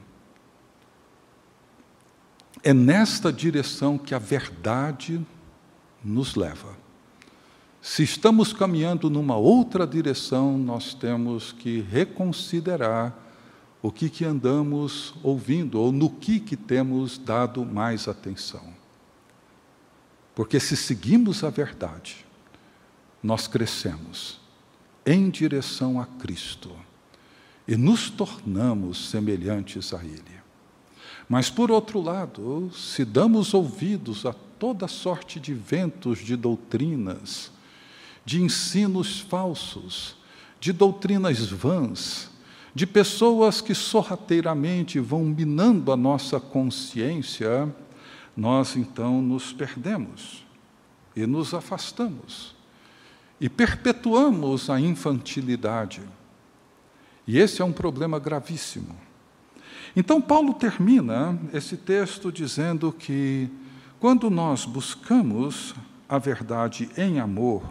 É 2.62 2.74
nesta 2.74 3.32
direção 3.32 3.96
que 3.96 4.14
a 4.14 4.18
verdade 4.18 5.24
nos 6.02 6.34
leva. 6.34 6.83
Se 7.86 8.02
estamos 8.02 8.50
caminhando 8.50 9.10
numa 9.10 9.36
outra 9.36 9.86
direção, 9.86 10.56
nós 10.56 10.94
temos 10.94 11.52
que 11.52 11.82
reconsiderar 11.82 13.14
o 13.82 13.92
que, 13.92 14.08
que 14.08 14.24
andamos 14.24 15.12
ouvindo 15.22 15.78
ou 15.78 15.92
no 15.92 16.08
que, 16.08 16.40
que 16.40 16.56
temos 16.56 17.18
dado 17.18 17.62
mais 17.62 18.08
atenção. 18.08 18.72
Porque 20.34 20.58
se 20.58 20.78
seguimos 20.78 21.44
a 21.44 21.50
verdade, 21.50 22.24
nós 23.22 23.46
crescemos 23.46 24.40
em 25.04 25.28
direção 25.28 26.00
a 26.00 26.06
Cristo 26.06 26.74
e 27.68 27.76
nos 27.76 28.08
tornamos 28.08 29.10
semelhantes 29.10 29.92
a 29.92 30.02
Ele. 30.02 30.40
Mas, 31.28 31.50
por 31.50 31.70
outro 31.70 32.00
lado, 32.00 32.72
se 32.74 33.04
damos 33.04 33.52
ouvidos 33.52 34.24
a 34.24 34.32
toda 34.32 34.88
sorte 34.88 35.38
de 35.38 35.52
ventos 35.52 36.20
de 36.20 36.34
doutrinas, 36.34 37.52
de 38.24 38.42
ensinos 38.42 39.20
falsos, 39.20 40.16
de 40.58 40.72
doutrinas 40.72 41.50
vãs, 41.50 42.30
de 42.74 42.86
pessoas 42.86 43.60
que 43.60 43.74
sorrateiramente 43.74 44.98
vão 44.98 45.24
minando 45.24 45.92
a 45.92 45.96
nossa 45.96 46.40
consciência, 46.40 47.72
nós 48.36 48.76
então 48.76 49.22
nos 49.22 49.52
perdemos 49.52 50.44
e 51.14 51.26
nos 51.26 51.54
afastamos 51.54 52.54
e 53.40 53.48
perpetuamos 53.48 54.70
a 54.70 54.80
infantilidade. 54.80 56.00
E 57.26 57.38
esse 57.38 57.60
é 57.60 57.64
um 57.64 57.72
problema 57.72 58.18
gravíssimo. 58.18 58.96
Então, 59.96 60.20
Paulo 60.20 60.54
termina 60.54 61.38
esse 61.52 61.76
texto 61.76 62.32
dizendo 62.32 62.92
que, 62.92 63.48
quando 64.00 64.28
nós 64.30 64.64
buscamos 64.64 65.74
a 66.08 66.18
verdade 66.18 66.88
em 66.96 67.20
amor, 67.20 67.62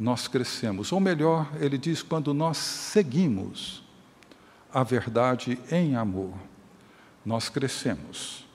nós 0.00 0.26
crescemos. 0.26 0.92
Ou 0.92 0.98
melhor, 0.98 1.52
ele 1.60 1.76
diz, 1.76 2.02
quando 2.02 2.32
nós 2.32 2.56
seguimos 2.56 3.84
a 4.72 4.82
verdade 4.82 5.58
em 5.70 5.94
amor, 5.94 6.32
nós 7.24 7.50
crescemos 7.50 8.46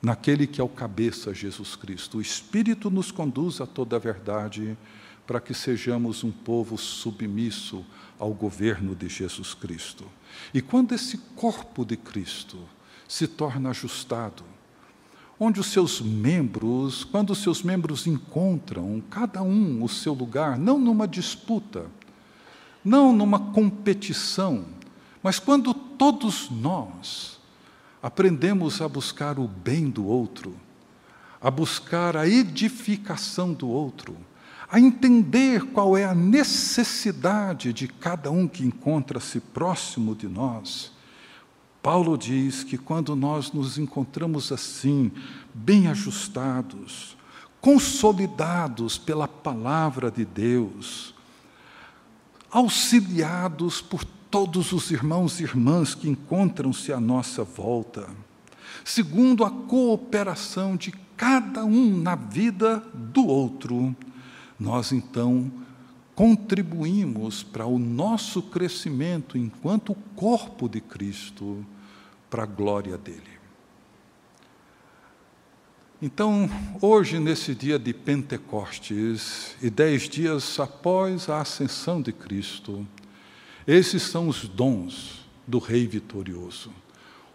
naquele 0.00 0.46
que 0.46 0.62
é 0.62 0.64
o 0.64 0.68
cabeça, 0.68 1.34
Jesus 1.34 1.76
Cristo. 1.76 2.18
O 2.18 2.20
Espírito 2.22 2.90
nos 2.90 3.10
conduz 3.10 3.60
a 3.60 3.66
toda 3.66 3.96
a 3.96 3.98
verdade 3.98 4.78
para 5.26 5.40
que 5.40 5.52
sejamos 5.52 6.24
um 6.24 6.32
povo 6.32 6.78
submisso 6.78 7.84
ao 8.18 8.32
governo 8.32 8.94
de 8.94 9.08
Jesus 9.08 9.52
Cristo. 9.52 10.06
E 10.54 10.62
quando 10.62 10.94
esse 10.94 11.18
corpo 11.36 11.84
de 11.84 11.96
Cristo 11.96 12.58
se 13.06 13.26
torna 13.26 13.70
ajustado, 13.70 14.42
onde 15.38 15.60
os 15.60 15.66
seus 15.66 16.00
membros, 16.00 17.04
quando 17.04 17.30
os 17.30 17.38
seus 17.38 17.62
membros 17.62 18.06
encontram 18.06 19.02
cada 19.10 19.42
um 19.42 19.82
o 19.82 19.88
seu 19.88 20.12
lugar, 20.12 20.58
não 20.58 20.78
numa 20.78 21.08
disputa, 21.08 21.86
não 22.84 23.12
numa 23.12 23.38
competição, 23.52 24.64
mas 25.22 25.38
quando 25.38 25.72
todos 25.72 26.50
nós 26.50 27.40
aprendemos 28.02 28.80
a 28.82 28.88
buscar 28.88 29.38
o 29.38 29.48
bem 29.48 29.88
do 29.88 30.06
outro, 30.06 30.54
a 31.40 31.50
buscar 31.50 32.16
a 32.16 32.28
edificação 32.28 33.52
do 33.52 33.68
outro, 33.68 34.16
a 34.70 34.78
entender 34.78 35.64
qual 35.66 35.96
é 35.96 36.04
a 36.04 36.14
necessidade 36.14 37.72
de 37.72 37.88
cada 37.88 38.30
um 38.30 38.48
que 38.48 38.64
encontra-se 38.64 39.40
próximo 39.40 40.14
de 40.14 40.28
nós, 40.28 40.93
Paulo 41.84 42.16
diz 42.16 42.64
que 42.64 42.78
quando 42.78 43.14
nós 43.14 43.52
nos 43.52 43.76
encontramos 43.76 44.50
assim, 44.50 45.12
bem 45.52 45.86
ajustados, 45.86 47.14
consolidados 47.60 48.96
pela 48.96 49.28
palavra 49.28 50.10
de 50.10 50.24
Deus, 50.24 51.14
auxiliados 52.50 53.82
por 53.82 54.02
todos 54.02 54.72
os 54.72 54.90
irmãos 54.90 55.38
e 55.38 55.42
irmãs 55.42 55.94
que 55.94 56.08
encontram-se 56.08 56.90
à 56.90 56.98
nossa 56.98 57.44
volta, 57.44 58.08
segundo 58.82 59.44
a 59.44 59.50
cooperação 59.50 60.76
de 60.76 60.90
cada 61.18 61.66
um 61.66 61.98
na 61.98 62.14
vida 62.14 62.78
do 62.94 63.26
outro, 63.26 63.94
nós 64.58 64.90
então 64.90 65.52
contribuímos 66.14 67.42
para 67.42 67.66
o 67.66 67.78
nosso 67.78 68.40
crescimento 68.40 69.36
enquanto 69.36 69.94
corpo 70.16 70.66
de 70.66 70.80
Cristo, 70.80 71.62
para 72.34 72.42
a 72.42 72.46
glória 72.46 72.98
dele. 72.98 73.38
Então, 76.02 76.50
hoje, 76.82 77.20
nesse 77.20 77.54
dia 77.54 77.78
de 77.78 77.94
Pentecostes, 77.94 79.54
e 79.62 79.70
dez 79.70 80.08
dias 80.08 80.58
após 80.58 81.28
a 81.28 81.40
ascensão 81.40 82.02
de 82.02 82.12
Cristo, 82.12 82.84
esses 83.64 84.02
são 84.02 84.26
os 84.26 84.48
dons 84.48 85.24
do 85.46 85.60
Rei 85.60 85.86
vitorioso. 85.86 86.72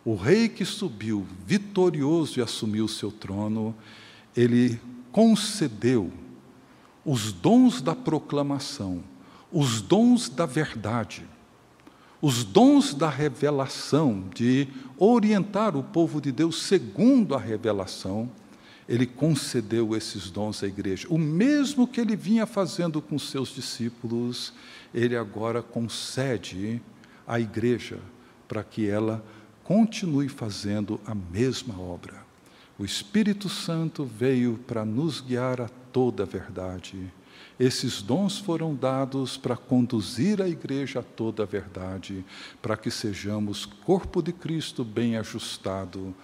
O 0.03 0.17
Rei 0.17 0.49
que 0.49 0.65
subiu 0.65 1.25
vitorioso 1.45 2.37
e 2.37 2.43
assumiu 2.43 2.83
o 2.83 2.89
seu 2.89 3.09
trono, 3.09 3.73
ele 4.35 4.81
concedeu 5.13 6.11
os 7.05 7.31
dons 7.31 7.81
da 7.81 7.95
proclamação, 7.95 9.01
os 9.49 9.79
dons 9.79 10.27
da 10.27 10.45
verdade, 10.45 11.25
os 12.21 12.43
dons 12.43 12.93
da 12.93 13.09
revelação, 13.09 14.25
de 14.33 14.67
orientar 14.97 15.77
o 15.77 15.83
povo 15.83 16.19
de 16.19 16.31
Deus 16.31 16.63
segundo 16.63 17.33
a 17.33 17.39
revelação, 17.39 18.29
ele 18.87 19.05
concedeu 19.05 19.95
esses 19.95 20.29
dons 20.31 20.63
à 20.63 20.67
igreja. 20.67 21.07
O 21.09 21.17
mesmo 21.17 21.87
que 21.87 22.01
ele 22.01 22.15
vinha 22.15 22.45
fazendo 22.45 23.01
com 23.01 23.19
seus 23.19 23.49
discípulos, 23.49 24.51
ele 24.93 25.15
agora 25.15 25.61
concede 25.61 26.81
à 27.27 27.39
igreja 27.39 27.99
para 28.47 28.63
que 28.63 28.89
ela 28.89 29.23
continue 29.63 30.27
fazendo 30.27 30.99
a 31.05 31.13
mesma 31.13 31.79
obra. 31.79 32.15
O 32.79 32.83
Espírito 32.83 33.47
Santo 33.47 34.03
veio 34.03 34.59
para 34.65 34.83
nos 34.83 35.21
guiar 35.21 35.61
a 35.61 35.69
toda 35.91 36.23
a 36.23 36.25
verdade. 36.25 37.13
Esses 37.59 38.01
dons 38.01 38.37
foram 38.37 38.73
dados 38.73 39.35
para 39.35 39.57
conduzir 39.57 40.41
a 40.41 40.47
igreja 40.47 40.99
a 40.99 41.03
toda 41.03 41.43
a 41.43 41.45
verdade, 41.45 42.23
para 42.61 42.77
que 42.77 42.89
sejamos 42.89 43.65
corpo 43.65 44.21
de 44.21 44.31
Cristo 44.31 44.83
bem 44.85 45.17
ajustado, 45.17 46.15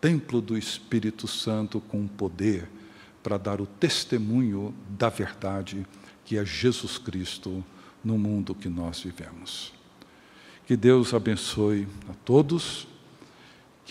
templo 0.00 0.40
do 0.40 0.58
Espírito 0.58 1.28
Santo 1.28 1.80
com 1.80 2.08
poder 2.08 2.68
para 3.22 3.38
dar 3.38 3.60
o 3.60 3.66
testemunho 3.66 4.74
da 4.88 5.08
verdade 5.08 5.86
que 6.24 6.36
é 6.36 6.44
Jesus 6.44 6.98
Cristo 6.98 7.64
no 8.02 8.18
mundo 8.18 8.54
que 8.54 8.68
nós 8.68 9.00
vivemos. 9.00 9.72
Que 10.66 10.76
Deus 10.76 11.14
abençoe 11.14 11.86
a 12.08 12.14
todos, 12.24 12.88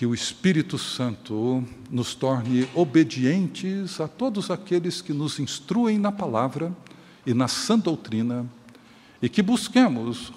que 0.02 0.06
o 0.08 0.16
Espírito 0.16 0.80
Santo 0.80 1.64
nos 1.92 2.16
torne 2.16 2.68
obedientes 2.74 4.02
a 4.02 4.08
todos 4.08 4.50
aqueles 4.50 5.00
que 5.00 5.14
nos 5.14 5.40
instruem 5.40 6.00
na 6.00 6.12
palavra 6.12 6.76
e 7.24 7.36
na 7.36 7.48
sã 7.48 7.78
doutrina, 7.78 8.50
e 9.22 9.30
que 9.30 9.44
busquemos 9.44 10.34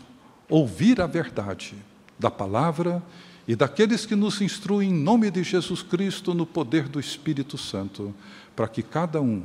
ouvir 0.50 1.00
a 1.00 1.07
verdade 1.07 1.74
da 2.18 2.31
palavra 2.31 3.03
e 3.48 3.57
daqueles 3.57 4.05
que 4.05 4.14
nos 4.14 4.38
instruem 4.42 4.90
em 4.90 4.92
nome 4.92 5.31
de 5.31 5.42
Jesus 5.42 5.83
Cristo 5.83 6.35
no 6.35 6.44
poder 6.44 6.87
do 6.87 7.00
Espírito 7.00 7.57
Santo, 7.57 8.14
para 8.55 8.68
que 8.68 8.83
cada 8.83 9.18
um, 9.22 9.42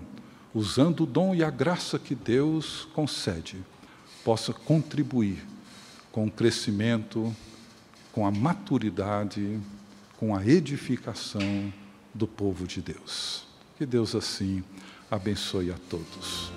usando 0.53 1.03
o 1.03 1.07
dom 1.07 1.33
e 1.33 1.45
a 1.45 1.49
graça 1.49 1.97
que 1.97 2.13
Deus 2.13 2.89
concede, 2.93 3.55
possa 4.25 4.51
contribuir 4.51 5.47
com 6.11 6.25
o 6.25 6.31
crescimento, 6.31 7.33
com 8.11 8.27
a 8.27 8.31
maturidade, 8.31 9.57
com 10.19 10.35
a 10.35 10.45
edificação 10.45 11.73
do 12.13 12.27
povo 12.27 12.67
de 12.67 12.81
Deus. 12.81 13.47
Que 13.77 13.85
Deus 13.85 14.13
assim 14.13 14.61
abençoe 15.09 15.71
a 15.71 15.75
todos. 15.89 16.51